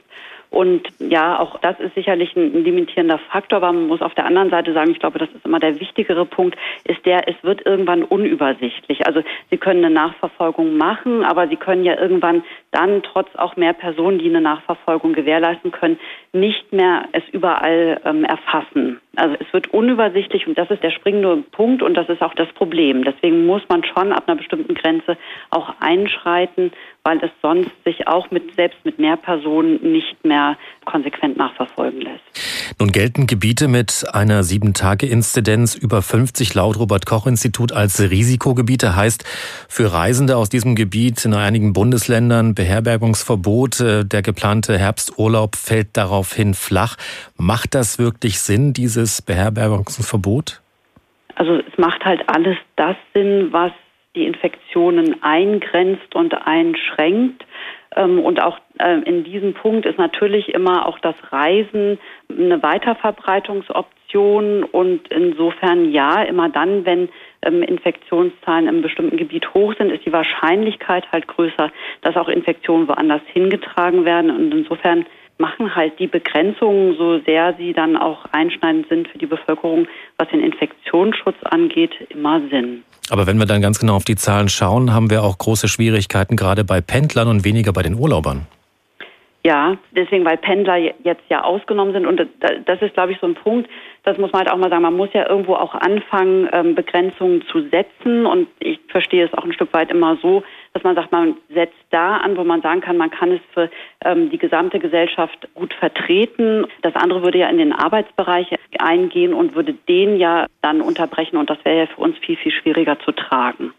Und 0.51 0.89
ja, 0.99 1.39
auch 1.39 1.59
das 1.61 1.79
ist 1.81 1.95
sicherlich 1.95 2.35
ein 2.37 2.65
limitierender 2.65 3.19
Faktor, 3.19 3.59
aber 3.59 3.73
man 3.73 3.89
muss 3.89 4.01
auf 4.01 4.15
der 4.15 4.27
anderen 4.27 4.51
Seite 4.51 4.73
sagen, 4.73 4.91
ich 4.91 4.99
glaube, 4.99 5.19
das 5.19 5.29
ist 5.31 5.45
immer 5.45 5.61
der 5.61 5.81
wichtigere 5.81 6.25
Punkt, 6.25 6.57
ist 6.85 7.05
der, 7.05 7.29
es 7.29 7.37
wird 7.43 7.67
irgendwann 7.67 8.05
unübersichtlich. 8.05 9.07
Also 9.07 9.23
Sie 9.51 9.57
können 9.57 9.85
eine 9.85 9.95
Nachverfolgung 9.95 10.77
machen, 10.77 11.25
aber 11.25 11.49
Sie 11.49 11.57
können 11.57 11.85
ja 11.85 11.99
irgendwann 11.99 12.45
dann 12.71 13.03
trotz 13.03 13.29
auch 13.37 13.57
mehr 13.57 13.73
Personen, 13.73 14.19
die 14.19 14.29
eine 14.29 14.41
Nachverfolgung 14.41 15.13
gewährleisten 15.13 15.73
können, 15.73 15.99
nicht 16.33 16.73
mehr 16.73 17.05
es 17.13 17.23
überall 17.33 18.01
ähm, 18.05 18.25
erfassen. 18.25 19.01
Also 19.17 19.35
es 19.41 19.51
wird 19.53 19.69
unübersichtlich 19.69 20.47
und 20.47 20.59
das 20.59 20.71
ist 20.71 20.83
der 20.83 20.91
springende 20.91 21.43
Punkt 21.53 21.83
und 21.83 21.95
das 21.95 22.09
ist 22.09 22.21
auch 22.21 22.35
das 22.35 22.49
Problem. 22.53 23.03
Deswegen 23.03 23.47
muss 23.47 23.63
man 23.69 23.83
schon 23.83 24.13
ab 24.13 24.25
einer 24.27 24.37
bestimmten 24.37 24.75
Grenze 24.75 25.17
auch 25.51 25.75
einschreiten, 25.81 26.73
weil 27.07 27.19
es 27.19 27.31
sonst 27.41 27.71
sich 27.85 28.09
auch 28.09 28.33
mit 28.33 28.57
selbst 28.57 28.85
mit 28.85 28.99
mehr 28.99 29.17
Personen 29.17 29.93
nicht 29.93 30.25
mehr 30.25 30.57
konsequent 30.85 31.37
nachverfolgen 31.37 32.01
lässt. 32.01 32.25
Nun 32.81 32.91
gelten 32.91 33.29
Gebiete 33.29 33.69
mit 33.69 34.05
einer 34.13 34.43
sieben 34.43 34.75
Tage 34.75 35.07
Inzidenz 35.07 35.77
über 35.77 36.03
50 36.03 36.55
laut 36.55 36.77
Robert 36.81 37.07
Koch 37.07 37.29
Institut 37.29 37.71
als 37.71 38.01
Risikogebiete 38.01 38.97
heißt 38.97 39.23
für 39.69 39.93
Reisende 39.93 40.37
aus 40.37 40.49
diesem 40.49 40.75
Gebiet 40.75 41.25
in 41.25 41.33
einigen 41.33 41.73
Bundesländern 41.73 42.57
Beherbergungsverbot. 42.57 43.79
Der 43.79 44.23
geplante 44.23 44.77
Herbsturlaub 44.77 45.55
fällt 45.55 45.97
daraufhin 45.97 46.55
flach. 46.55 46.97
Macht 47.37 47.77
das 47.77 48.01
wirklich 48.01 48.41
Sinn, 48.41 48.73
dieses 48.73 49.23
Beherbergungsverbot? 49.23 50.61
Also 51.37 51.55
es 51.55 51.79
macht 51.79 52.05
halt 52.05 52.29
alles 52.29 52.57
das 52.75 52.97
Sinn, 53.15 53.53
was 53.53 53.71
die 54.17 54.27
Infektionen 54.27 55.23
eingrenzt 55.23 56.17
und 56.17 56.35
einschränkt. 56.47 57.45
Ähm, 57.95 58.19
und 58.19 58.43
auch 58.43 58.59
äh, 58.79 59.01
in 59.03 59.23
diesem 59.25 59.53
Punkt 59.55 59.87
ist 59.87 59.99
natürlich 59.99 60.53
immer 60.55 60.87
auch 60.87 60.99
das 60.99 61.15
Reisen 61.31 61.99
eine 62.31 62.63
Weiterverbreitungsoption 62.63 64.65
und 64.65 65.09
insofern 65.09 65.93
ja, 65.93 66.23
immer 66.23 66.49
dann, 66.49 66.87
wenn 66.87 67.09
ähm, 67.43 67.63
Infektionszahlen 67.63 68.69
im 68.69 68.83
bestimmten 68.83 69.17
Gebiet 69.17 69.53
hoch 69.55 69.75
sind, 69.79 69.91
ist 69.91 70.07
die 70.07 70.13
Wahrscheinlichkeit 70.13 71.11
halt 71.13 71.29
größer, 71.29 71.71
dass 72.03 72.17
auch 72.17 72.29
Infektionen 72.29 72.89
woanders 72.89 73.23
hingetragen 73.33 74.05
werden. 74.05 74.31
Und 74.31 74.53
insofern 74.53 75.07
machen 75.39 75.75
halt 75.75 75.99
die 75.99 76.07
Begrenzungen, 76.07 76.97
so 76.97 77.19
sehr 77.21 77.55
sie 77.59 77.73
dann 77.73 77.97
auch 77.97 78.25
einschneidend 78.33 78.89
sind 78.89 79.09
für 79.09 79.19
die 79.19 79.27
Bevölkerung, 79.27 79.87
was 80.19 80.29
den 80.29 80.41
Infektionsschutz 80.41 81.37
angeht, 81.45 81.93
immer 82.09 82.41
Sinn. 82.51 82.83
Aber 83.11 83.27
wenn 83.27 83.39
wir 83.39 83.47
dann 83.47 83.61
ganz 83.61 83.79
genau 83.79 83.97
auf 83.97 84.05
die 84.05 84.17
Zahlen 84.17 84.49
schauen, 84.49 84.93
haben 84.93 85.11
wir 85.11 85.23
auch 85.23 85.39
große 85.39 85.69
Schwierigkeiten 85.69 86.37
gerade 86.37 86.65
bei 86.65 86.81
Pendlern 86.81 87.29
und 87.29 87.45
weniger 87.45 87.73
bei 87.73 87.83
den 87.83 87.95
Urlaubern. 87.95 88.47
Ja, 89.47 89.77
deswegen, 89.93 90.25
weil 90.25 90.39
Pendler 90.39 90.77
jetzt 90.77 91.23
ja 91.29 91.45
ausgenommen 91.45 91.93
sind. 91.93 92.05
Und 92.05 92.21
das 92.41 92.83
ist, 92.83 92.95
glaube 92.95 93.13
ich, 93.13 93.19
so 93.21 93.29
ein 93.29 93.37
Punkt, 93.37 93.71
das 94.03 94.19
muss 94.19 94.33
man 94.33 94.41
halt 94.41 94.51
auch 94.51 94.57
mal 94.57 94.71
sagen, 94.71 94.83
man 94.83 94.97
muss 94.97 95.11
ja 95.13 95.29
irgendwo 95.29 95.55
auch 95.55 95.73
anfangen, 95.73 96.49
ähm, 96.53 96.75
Begrenzungen 96.75 97.45
zu 97.53 97.61
setzen. 97.69 98.27
Und 98.27 98.49
ich 98.59 98.81
verstehe 98.89 99.25
es 99.25 99.33
auch 99.35 99.45
ein 99.45 99.53
Stück 99.53 99.73
weit 99.73 99.93
immer 99.93 100.17
so, 100.21 100.43
dass 100.77 100.85
man 100.85 100.95
sagt, 100.95 101.11
man 101.11 101.37
setzt 101.49 101.75
da 101.91 102.19
an, 102.19 102.37
wo 102.37 102.45
man 102.45 102.61
sagen 102.61 102.83
kann, 102.83 102.99
man 102.99 103.11
kann 103.11 103.33
es 103.33 103.41
für 103.55 103.71
ähm, 104.05 104.29
die 104.29 104.37
gesamte 104.37 104.79
Gesellschaft 104.79 105.49
gut 105.55 105.73
vertreten. 105.73 106.67
Das 106.83 106.95
andere 106.97 107.23
würde 107.23 107.39
ja 107.39 107.49
in 107.49 107.57
den 107.57 107.73
Arbeitsbereich 107.73 108.49
eingehen 108.79 109.33
und 109.33 109.55
würde 109.55 109.73
den 109.89 110.19
ja 110.19 110.47
dann 110.61 110.83
unterbrechen. 110.83 111.39
Und 111.39 111.49
das 111.49 111.57
wäre 111.65 111.79
ja 111.79 111.87
für 111.87 112.03
uns 112.03 112.19
viel, 112.19 112.37
viel 112.37 112.53
schwieriger 112.53 112.99
zu 113.01 113.13
tragen. 113.13 113.73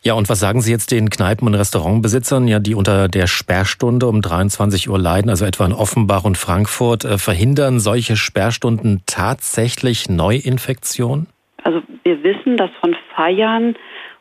Ja, 0.00 0.14
und 0.14 0.30
was 0.30 0.40
sagen 0.40 0.62
Sie 0.62 0.72
jetzt 0.72 0.92
den 0.92 1.10
Kneipen- 1.10 1.48
und 1.48 1.54
Restaurantbesitzern, 1.54 2.48
ja, 2.48 2.60
die 2.60 2.74
unter 2.74 3.08
der 3.08 3.26
Sperrstunde 3.26 4.06
um 4.06 4.22
23 4.22 4.88
Uhr 4.88 4.98
leiden, 4.98 5.28
also 5.28 5.44
etwa 5.44 5.66
in 5.66 5.74
Offenbach 5.74 6.24
und 6.24 6.38
Frankfurt, 6.38 7.04
äh, 7.04 7.18
verhindern 7.18 7.80
solche 7.80 8.16
Sperrstunden 8.16 9.02
tatsächlich 9.04 10.08
Neuinfektionen? 10.08 11.26
Also 11.64 11.82
wir 12.04 12.22
wissen, 12.22 12.56
dass 12.56 12.70
von 12.80 12.96
Feiern 13.14 13.76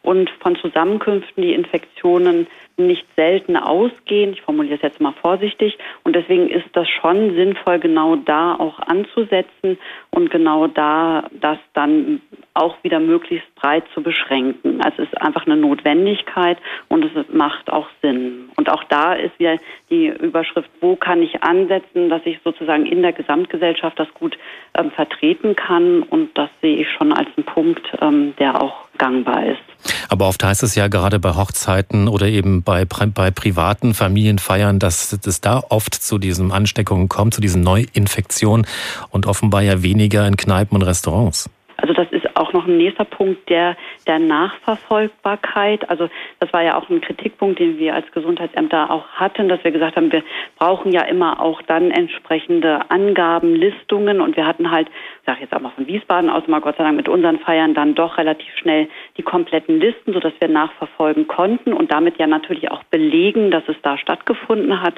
und 0.08 0.30
von 0.39 0.56
Zusammenkünften 0.56 1.43
die 1.43 1.54
Infektionen 1.54 2.48
nicht 2.78 3.06
selten 3.17 3.58
ausgehen. 3.58 4.32
Ich 4.32 4.41
formuliere 4.41 4.76
es 4.76 4.82
jetzt 4.82 5.02
mal 5.02 5.13
vorsichtig. 5.13 5.78
Und 6.04 6.15
deswegen 6.15 6.48
ist 6.48 6.67
das 6.74 6.88
schon 6.88 7.36
sinnvoll, 7.36 7.80
genau 7.80 8.15
da 8.15 8.56
auch 8.56 8.80
anzusetzen 8.80 9.78
und 10.12 10.30
genau 10.30 10.67
da 10.67 11.28
das 11.41 11.58
dann 11.74 12.22
auch 12.54 12.76
wieder 12.84 13.00
möglichst 13.00 13.54
breit 13.56 13.84
zu 13.93 14.02
beschränken. 14.02 14.80
Also 14.82 15.02
es 15.02 15.10
ist 15.10 15.22
einfach 15.22 15.46
eine 15.46 15.58
Notwendigkeit 15.58 16.58
und 16.88 17.04
es 17.04 17.12
macht 17.30 17.70
auch 17.70 17.88
Sinn. 18.02 18.50
Und 18.56 18.70
auch 18.70 18.84
da 18.86 19.13
ist 19.13 19.38
wieder 19.39 19.58
die 19.89 20.08
Überschrift, 20.08 20.70
wo 20.80 20.96
kann 20.96 21.22
ich 21.22 21.43
ansetzen, 21.43 22.10
dass 22.10 22.22
ich 22.26 22.39
sozusagen 22.43 22.86
in 22.86 23.02
der 23.02 23.12
Gesamtgesellschaft 23.12 24.00
das 24.00 24.13
gut 24.13 24.38
ähm, 24.78 24.91
vertreten 24.91 25.56
kann. 25.56 26.04
Und 26.04 26.38
das 26.38 26.50
sehe 26.62 26.78
ich 26.78 26.91
schon 26.91 27.12
als 27.12 27.28
einen 27.36 27.46
Punkt, 27.46 27.86
ähm, 28.02 28.36
der 28.39 28.62
auch 28.62 28.88
gangbar 28.98 29.46
ist. 29.48 29.97
Aber 30.10 30.28
oft 30.28 30.43
heißt 30.43 30.63
es 30.63 30.76
ja 30.76 30.88
gerade 30.88 31.20
bei 31.20 31.36
Hochzeiten 31.36 32.08
oder 32.08 32.28
eben 32.28 32.63
bei, 32.63 32.86
bei 32.86 33.32
privaten 33.32 33.93
Familienfeiern, 33.93 34.80
dass 34.80 35.13
es 35.13 35.41
da 35.41 35.62
oft 35.70 35.93
zu 35.93 36.17
diesen 36.17 36.52
Ansteckungen 36.52 37.10
kommt, 37.10 37.34
zu 37.34 37.41
diesen 37.41 37.62
Neuinfektionen 37.62 38.65
und 39.10 39.26
offenbar 39.26 39.62
ja 39.62 39.84
weniger 39.84 40.28
in 40.28 40.38
Kneipen 40.38 40.78
und 40.78 40.84
Restaurants. 40.84 41.50
Also 41.78 41.93
das 41.93 42.12
ist 42.12 42.36
auch 42.36 42.54
noch 42.54 42.67
ein 42.67 42.78
nächster 42.78 43.06
Punkt 43.06 43.50
der, 43.50 43.78
der 44.08 44.20
Nachverfolgbarkeit. 44.20 45.89
Also 45.89 46.10
das 46.39 46.52
war 46.52 46.63
ja 46.63 46.78
auch 46.78 46.89
ein 46.89 47.02
Kritikpunkt, 47.02 47.60
den 47.60 47.78
wir 47.78 47.93
als 47.93 48.12
Gesundheitsämter 48.12 48.89
auch 48.89 49.08
hatten, 49.10 49.48
dass 49.48 49.63
wir 49.63 49.72
gesagt 49.72 49.96
haben, 49.96 50.12
wir 50.12 50.24
brauchen 50.58 50.91
ja 50.91 51.02
immer 51.04 51.39
auch 51.39 51.62
dann 51.62 51.91
entsprechende 51.91 52.89
Angaben, 52.89 53.54
Listungen 53.54 54.22
und 54.22 54.36
wir 54.36 54.48
hatten 54.48 54.72
halt, 54.72 54.88
ich 54.89 55.26
sage 55.26 55.41
jetzt 55.41 55.54
auch 55.54 55.60
mal 55.60 55.72
von 55.72 55.88
Wiesbaden 55.88 56.30
aus, 56.30 56.48
mal 56.48 56.62
Gott 56.62 56.78
sei 56.78 56.84
Dank 56.84 56.98
mit 56.98 57.10
unseren 57.10 57.39
Feiern 57.39 57.76
dann 57.76 57.93
doch 57.93 58.17
relativ 58.17 58.54
schnell 58.58 58.89
die 59.17 59.23
kompletten 59.23 59.80
Listen, 59.80 60.13
sodass 60.13 60.34
wir 60.39 60.47
nachverfolgen 60.47 61.27
konnten 61.27 61.73
und 61.73 61.91
damit 61.91 62.17
ja 62.17 62.27
natürlich 62.27 62.71
auch 62.71 62.84
belegen, 62.86 63.51
dass 63.51 63.63
es 63.67 63.75
da 63.82 63.97
stattgefunden 63.97 64.82
hat 64.82 64.95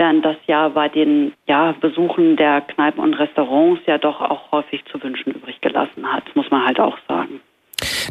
während 0.00 0.24
das 0.24 0.36
ja 0.46 0.68
bei 0.70 0.88
den 0.88 1.34
ja, 1.46 1.72
Besuchen 1.72 2.36
der 2.36 2.62
Kneipen 2.62 3.00
und 3.00 3.14
Restaurants 3.14 3.82
ja 3.86 3.98
doch 3.98 4.20
auch 4.22 4.50
häufig 4.50 4.82
zu 4.90 5.00
wünschen 5.02 5.32
übrig 5.32 5.60
gelassen 5.60 6.10
hat, 6.10 6.24
muss 6.34 6.50
man 6.50 6.64
halt 6.64 6.80
auch 6.80 6.96
sagen. 7.06 7.40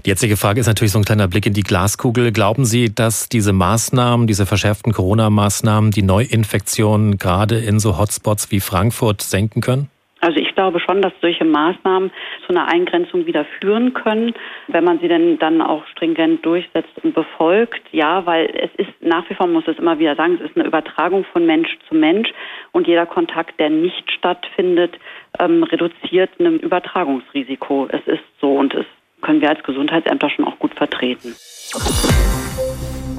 Die 0.05 0.09
jetzige 0.09 0.37
Frage 0.37 0.59
ist 0.59 0.67
natürlich 0.67 0.91
so 0.91 0.99
ein 0.99 1.05
kleiner 1.05 1.27
Blick 1.27 1.45
in 1.45 1.53
die 1.53 1.63
Glaskugel. 1.63 2.31
Glauben 2.31 2.65
Sie, 2.65 2.93
dass 2.93 3.27
diese 3.27 3.53
Maßnahmen, 3.53 4.27
diese 4.27 4.45
verschärften 4.45 4.93
Corona-Maßnahmen 4.93 5.91
die 5.91 6.03
Neuinfektionen 6.03 7.17
gerade 7.17 7.57
in 7.57 7.79
so 7.79 7.97
Hotspots 7.97 8.51
wie 8.51 8.59
Frankfurt 8.59 9.21
senken 9.21 9.61
können? 9.61 9.89
Also 10.21 10.37
ich 10.37 10.53
glaube 10.53 10.79
schon, 10.79 11.01
dass 11.01 11.13
solche 11.21 11.45
Maßnahmen 11.45 12.11
zu 12.45 12.49
einer 12.49 12.67
Eingrenzung 12.67 13.25
wieder 13.25 13.45
führen 13.59 13.93
können, 13.93 14.33
wenn 14.67 14.83
man 14.83 14.99
sie 14.99 15.07
denn 15.07 15.39
dann 15.39 15.61
auch 15.61 15.85
stringent 15.87 16.45
durchsetzt 16.45 16.91
und 17.03 17.13
befolgt. 17.13 17.81
Ja, 17.91 18.25
weil 18.25 18.49
es 18.53 18.71
ist 18.75 18.91
nach 19.01 19.29
wie 19.29 19.35
vor, 19.35 19.47
muss 19.47 19.67
es 19.67 19.77
immer 19.77 19.99
wieder 19.99 20.15
sagen, 20.15 20.35
es 20.35 20.49
ist 20.49 20.57
eine 20.57 20.67
Übertragung 20.67 21.23
von 21.31 21.45
Mensch 21.45 21.69
zu 21.87 21.95
Mensch 21.95 22.29
und 22.71 22.87
jeder 22.87 23.05
Kontakt, 23.05 23.59
der 23.59 23.69
nicht 23.69 24.11
stattfindet, 24.11 24.97
ähm, 25.39 25.63
reduziert 25.63 26.31
ein 26.39 26.59
Übertragungsrisiko. 26.59 27.87
Es 27.89 28.05
ist 28.07 28.23
so 28.41 28.55
und 28.55 28.73
es 28.73 28.85
können 29.21 29.41
wir 29.41 29.49
als 29.49 29.63
Gesundheitsämter 29.63 30.29
schon 30.29 30.45
auch 30.45 30.59
gut 30.59 30.73
vertreten. 30.75 31.35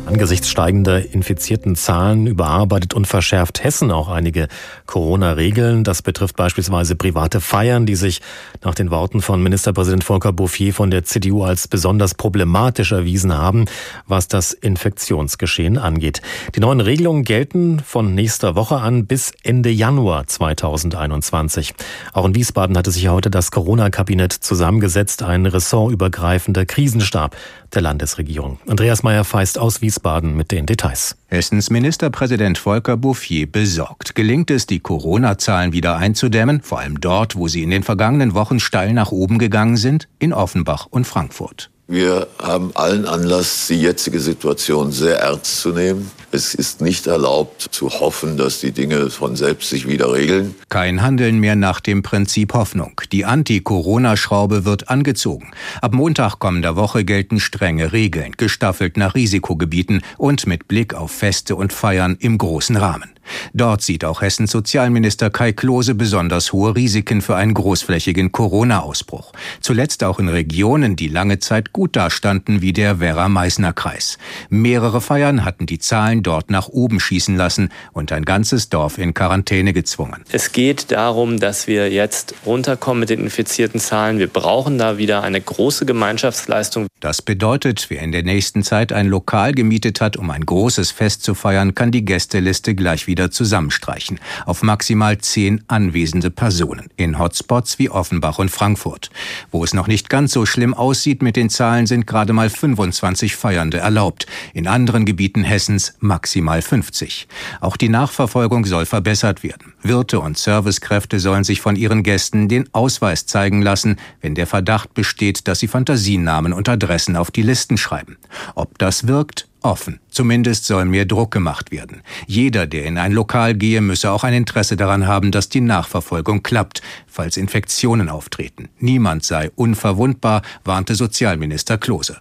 Angesichts 0.07 0.49
steigender 0.49 1.13
infizierten 1.13 1.77
Zahlen 1.77 2.27
überarbeitet 2.27 2.95
und 2.95 3.07
verschärft 3.07 3.63
Hessen 3.63 3.91
auch 3.91 4.09
einige 4.09 4.49
Corona-Regeln. 4.87 5.85
Das 5.85 6.03
betrifft 6.03 6.37
beispielsweise 6.37 6.97
private 6.97 7.41
Feiern, 7.41 7.87
die 7.87 7.95
sich 7.95 8.21
nach 8.65 8.75
den 8.75 8.91
Worten 8.91 9.23
von 9.23 9.43
Ministerpräsident 9.43 10.03
Volker 10.03 10.33
Bouffier 10.33 10.75
von 10.75 10.91
der 10.91 11.05
CDU 11.05 11.45
als 11.45 11.69
besonders 11.69 12.15
problematisch 12.15 12.93
erwiesen 12.93 13.37
haben, 13.37 13.67
was 14.07 14.27
das 14.27 14.53
Infektionsgeschehen 14.53 15.79
angeht. 15.79 16.23
Die 16.55 16.61
neuen 16.61 16.81
Regelungen 16.81 17.23
gelten 17.25 17.81
von 17.81 18.15
nächster 18.15 18.57
Woche 18.57 18.79
an 18.79 19.07
bis 19.07 19.33
Ende 19.43 19.71
Januar 19.71 20.27
2021. 20.27 21.75
Auch 22.13 22.25
in 22.25 22.35
Wiesbaden 22.35 22.77
hatte 22.77 22.91
sich 22.91 23.09
heute 23.09 23.31
das 23.31 23.51
Corona-Kabinett 23.51 24.33
zusammengesetzt, 24.33 25.23
ein 25.23 25.47
ressortübergreifender 25.47 26.67
Krisenstab 26.67 27.37
der 27.75 27.83
Landesregierung. 27.83 28.59
Andreas 28.67 29.03
Meyer 29.03 29.25
feist 29.25 29.59
aus 29.59 29.81
Wiesbaden 29.81 30.37
mit 30.37 30.53
den 30.53 30.67
Details. 30.67 31.17
Hessens 31.27 31.71
Ministerpräsident 31.71 32.59
Volker 32.59 32.97
Bouffier 32.97 33.51
besorgt. 33.51 34.15
Gelingt 34.15 34.51
es, 34.51 34.67
die 34.67 34.81
Corona-Zahlen 34.81 35.73
wieder 35.73 35.97
einzudämmen, 35.97 36.63
vor 36.63 36.81
allem 36.81 37.01
dort, 37.01 37.37
wo 37.37 37.49
sie 37.49 37.63
in 37.63 37.71
den 37.71 37.83
vergangenen 37.83 38.35
Wochen 38.35 38.61
steil 38.61 38.93
nach 38.93 39.13
oben 39.13 39.39
gegangen 39.39 39.77
sind, 39.77 40.09
in 40.19 40.33
Offenbach 40.33 40.87
und 40.91 41.07
Frankfurt. 41.07 41.71
Wir 41.91 42.29
haben 42.41 42.71
allen 42.75 43.05
Anlass, 43.05 43.67
die 43.67 43.81
jetzige 43.81 44.21
Situation 44.21 44.93
sehr 44.93 45.19
ernst 45.19 45.61
zu 45.61 45.71
nehmen. 45.71 46.09
Es 46.31 46.55
ist 46.55 46.81
nicht 46.81 47.09
erlaubt 47.09 47.67
zu 47.73 47.91
hoffen, 47.91 48.37
dass 48.37 48.61
die 48.61 48.71
Dinge 48.71 49.11
von 49.11 49.35
selbst 49.35 49.71
sich 49.71 49.89
wieder 49.89 50.13
regeln. 50.13 50.55
Kein 50.69 51.03
Handeln 51.03 51.41
mehr 51.41 51.57
nach 51.57 51.81
dem 51.81 52.05
Prinzip 52.05 52.55
Hoffnung. 52.55 53.01
Die 53.11 53.25
Anti-Corona-Schraube 53.25 54.65
wird 54.65 54.89
angezogen. 54.89 55.51
Ab 55.83 55.93
Montag 55.93 56.39
kommender 56.39 56.77
Woche 56.77 57.05
gelten 57.05 57.41
strenge 57.41 57.93
Regeln, 57.93 58.35
gestaffelt 58.37 58.97
nach 58.97 59.17
Risikogebieten 59.17 60.03
und 60.17 60.47
mit 60.47 60.69
Blick 60.69 60.95
auf 60.95 61.11
Feste 61.11 61.57
und 61.57 61.73
Feiern 61.73 62.17
im 62.21 62.39
großen 62.39 62.77
Rahmen. 62.77 63.11
Dort 63.55 63.83
sieht 63.83 64.05
auch 64.05 64.23
Hessens 64.23 64.51
Sozialminister 64.51 65.31
Kai 65.31 65.53
Klose 65.53 65.95
besonders 65.95 66.53
hohe 66.53 66.75
Risiken 66.75 67.21
für 67.21 67.37
einen 67.37 67.55
großflächigen 67.55 68.33
Corona-Ausbruch. 68.33 69.33
Zuletzt 69.61 70.05
auch 70.05 70.19
in 70.19 70.29
Regionen, 70.29 70.97
die 70.97 71.09
lange 71.09 71.39
Zeit 71.39 71.73
gut 71.73 71.97
dastanden, 71.97 72.63
wie 72.63 72.73
der 72.73 73.01
Werra-Meißner-Kreis. 73.01 74.19
Mehrere 74.49 75.01
Feiern 75.01 75.45
hatten 75.45 75.67
die 75.67 75.79
Zahlen 75.79 76.23
dort 76.23 76.51
nach 76.51 76.69
oben 76.69 77.01
schießen 77.01 77.37
lassen 77.37 77.71
und 77.93 78.13
ein 78.13 78.25
ganzes 78.25 78.69
Dorf 78.69 78.99
in 78.99 79.15
Quarantäne 79.15 79.73
gezwungen. 79.73 80.25
Es 80.31 80.53
geht 80.53 80.91
darum, 80.91 81.41
dass 81.41 81.67
wir 81.67 81.91
jetzt 81.91 82.35
runterkommen 82.47 83.01
mit 83.01 83.11
den 83.11 83.21
infizierten 83.21 83.81
Zahlen. 83.81 84.19
Wir 84.19 84.29
brauchen 84.29 84.79
da 84.79 84.99
wieder 84.99 85.23
eine 85.23 85.41
große 85.41 85.87
Gemeinschaftsleistung. 85.87 86.87
Das 87.01 87.23
bedeutet, 87.23 87.87
wer 87.89 88.03
in 88.03 88.13
der 88.13 88.23
nächsten 88.23 88.63
Zeit 88.63 88.93
ein 88.93 89.07
Lokal 89.07 89.53
gemietet 89.53 90.01
hat, 90.01 90.17
um 90.17 90.31
ein 90.31 90.45
großes 90.45 90.91
Fest 90.91 91.23
zu 91.23 91.35
feiern, 91.35 91.75
kann 91.75 91.91
die 91.91 92.05
Gästeliste 92.05 92.75
gleich 92.75 93.07
wieder 93.07 93.20
wieder 93.21 93.31
zusammenstreichen 93.31 94.19
auf 94.47 94.63
maximal 94.63 95.19
zehn 95.19 95.63
anwesende 95.69 96.31
Personen 96.31 96.89
in 96.97 97.19
Hotspots 97.19 97.79
wie 97.79 97.91
Offenbach 97.91 98.39
und 98.39 98.51
Frankfurt. 98.51 99.11
Wo 99.51 99.63
es 99.63 99.75
noch 99.75 99.89
nicht 99.89 100.09
ganz 100.09 100.33
so 100.33 100.47
schlimm 100.47 100.73
aussieht 100.73 101.21
mit 101.21 101.37
den 101.37 101.51
Zahlen, 101.51 101.87
sind 101.87 102.07
gerade 102.07 102.33
mal 102.33 102.49
25 102.49 103.37
Feiernde 103.37 103.77
erlaubt. 103.77 104.27
In 104.55 104.67
anderen 104.67 105.05
Gebieten 105.05 105.45
Hessens 105.45 105.97
maximal 106.01 106.63
50. 106.63 107.29
Auch 107.61 107.77
die 107.77 107.91
Nachverfolgung 107.91 108.65
soll 108.65 108.87
verbessert 108.87 109.43
werden. 109.43 109.75
Wirte 109.83 110.21
und 110.21 110.39
Servicekräfte 110.39 111.21
sollen 111.21 111.45
sich 111.45 111.61
von 111.61 111.77
ihren 111.77 112.03
Gästen 112.03 112.49
den 112.49 112.69
Ausweis 112.73 113.27
zeigen 113.27 113.63
lassen, 113.63 113.97
wenn 114.21 114.35
der 114.35 114.47
Verdacht 114.47 114.95
besteht, 114.95 115.49
dass 115.49 115.61
sie 115.61 115.69
Fantasienamen 115.69 116.53
und 116.53 116.69
Adressen 116.69 117.17
auf 117.17 117.31
die 117.31 117.43
Listen 117.43 117.77
schreiben. 117.77 118.19
Ob 118.55 118.79
das 118.79 119.07
wirkt, 119.07 119.49
offen. 119.63 120.01
Zumindest 120.11 120.65
soll 120.67 120.85
mehr 120.85 121.05
Druck 121.05 121.31
gemacht 121.31 121.71
werden. 121.71 122.03
Jeder, 122.27 122.67
der 122.67 122.85
in 122.85 122.99
ein 122.99 123.13
Lokal 123.13 123.55
gehe, 123.55 123.81
müsse 123.81 124.11
auch 124.11 124.25
ein 124.25 124.35
Interesse 124.35 124.77
daran 124.77 125.07
haben, 125.07 125.31
dass 125.31 125.49
die 125.49 125.61
Nachverfolgung 125.61 126.43
klappt, 126.43 126.83
falls 127.11 127.37
Infektionen 127.37 128.09
auftreten. 128.09 128.69
Niemand 128.79 129.25
sei 129.25 129.51
unverwundbar, 129.55 130.43
warnte 130.65 130.95
Sozialminister 130.95 131.79
Klose. 131.79 132.19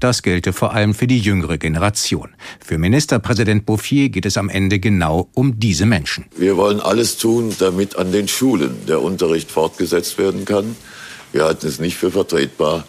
Das 0.00 0.22
gelte 0.22 0.52
vor 0.52 0.72
allem 0.72 0.94
für 0.94 1.06
die 1.06 1.20
jüngere 1.20 1.58
Generation. 1.58 2.30
Für 2.60 2.78
Ministerpräsident 2.78 3.66
Bouffier 3.66 4.08
geht 4.08 4.26
es 4.26 4.36
am 4.36 4.48
Ende 4.48 4.78
genau 4.78 5.28
um 5.34 5.58
diese 5.58 5.86
Menschen. 5.86 6.26
Wir 6.36 6.56
wollen 6.56 6.80
alles 6.80 7.16
tun, 7.16 7.54
damit 7.58 7.96
an 7.96 8.12
den 8.12 8.28
Schulen 8.28 8.86
der 8.86 9.00
Unterricht 9.00 9.50
fortgesetzt 9.50 10.18
werden 10.18 10.44
kann. 10.44 10.76
Wir 11.32 11.44
halten 11.44 11.66
es 11.66 11.78
nicht 11.78 11.96
für 11.96 12.10
vertretbar, 12.10 12.84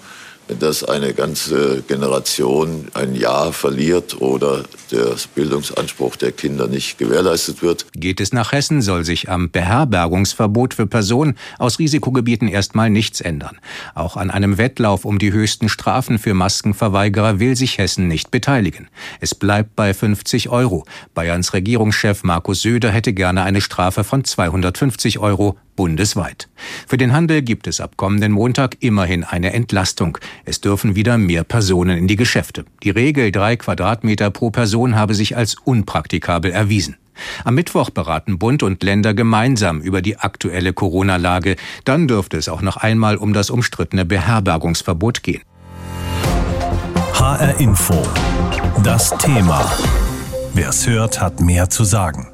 dass 0.48 0.84
eine 0.84 1.14
ganze 1.14 1.84
Generation 1.88 2.88
ein 2.94 3.16
Jahr 3.16 3.54
verliert 3.54 4.22
oder 4.22 4.64
der 4.92 5.16
Bildungsanspruch 5.36 6.16
der 6.16 6.32
Kinder 6.32 6.68
nicht 6.68 6.98
gewährleistet 6.98 7.62
wird. 7.62 7.86
Geht 7.94 8.20
es 8.20 8.34
nach 8.34 8.52
Hessen, 8.52 8.82
soll 8.82 9.06
sich 9.06 9.30
am 9.30 9.50
Beherbergungsverbot 9.50 10.74
für 10.74 10.88
Personen 10.88 11.36
aus 11.60 11.80
Risikogebieten 11.80 12.48
erstmal 12.48 12.90
nichts 12.90 13.22
ändern. 13.22 13.58
Auch 13.96 14.18
an 14.18 14.32
einem 14.32 14.58
Wettlauf 14.58 15.06
um 15.06 15.20
die 15.20 15.32
höchsten 15.32 15.70
Strafen 15.70 16.20
für 16.20 16.34
Maskenverweigerer 16.34 17.40
will 17.40 17.56
sich 17.56 17.78
Hessen 17.78 18.08
nicht 18.08 18.32
beteiligen. 18.32 18.90
Es 19.20 19.36
bleibt 19.36 19.76
bei 19.76 19.94
50 19.94 20.50
Euro. 20.50 20.86
Bayerns 21.14 21.54
Regierungschef 21.54 22.24
Markus 22.24 22.62
Söder 22.62 22.92
hätte 22.92 23.14
gerne 23.14 23.44
eine 23.44 23.62
Strafe 23.62 24.04
von 24.04 24.24
250 24.24 25.20
Euro 25.20 25.58
bundesweit. 25.76 26.50
Für 26.88 26.98
den 26.98 27.14
Handel 27.14 27.42
gibt 27.42 27.68
es 27.68 27.80
ab 27.80 27.98
kommenden 27.98 28.32
Montag 28.32 28.78
immerhin 28.80 29.24
eine 29.24 29.54
Entlastung. 29.54 30.18
Es 30.46 30.62
dürfen 30.62 30.96
wieder 30.96 31.18
mehr 31.18 31.44
Personen 31.44 31.98
in 31.98 32.08
die 32.08 32.16
Geschäfte. 32.16 32.66
Die 32.84 32.90
Regel 32.90 33.32
drei 33.32 33.56
Quadratmeter 33.56 34.32
pro 34.32 34.50
Person 34.50 34.96
habe 34.96 35.14
sich 35.14 35.38
als 35.38 35.56
unpraktikabel 35.56 36.52
erwiesen. 36.52 36.98
Am 37.44 37.56
Mittwoch 37.56 37.90
beraten 37.90 38.40
Bund 38.40 38.64
und 38.64 38.84
Länder 38.84 39.14
gemeinsam 39.14 39.82
über 39.82 40.02
die 40.02 40.18
aktuelle 40.18 40.74
Corona-Lage. 40.74 41.56
Dann 41.86 42.08
dürfte 42.08 42.38
es 42.38 42.50
auch 42.50 42.62
noch 42.62 42.78
einmal 42.78 43.18
um 43.18 43.34
das 43.34 43.50
umstrittene 43.50 44.06
Beherbergungsverbot 44.06 45.24
gehen. 45.24 45.42
HR 47.14 47.60
Info. 47.60 48.02
Das 48.84 49.16
Thema. 49.18 49.72
Wer 50.54 50.70
es 50.70 50.88
hört, 50.88 51.22
hat 51.22 51.40
mehr 51.40 51.70
zu 51.70 51.84
sagen. 51.84 52.33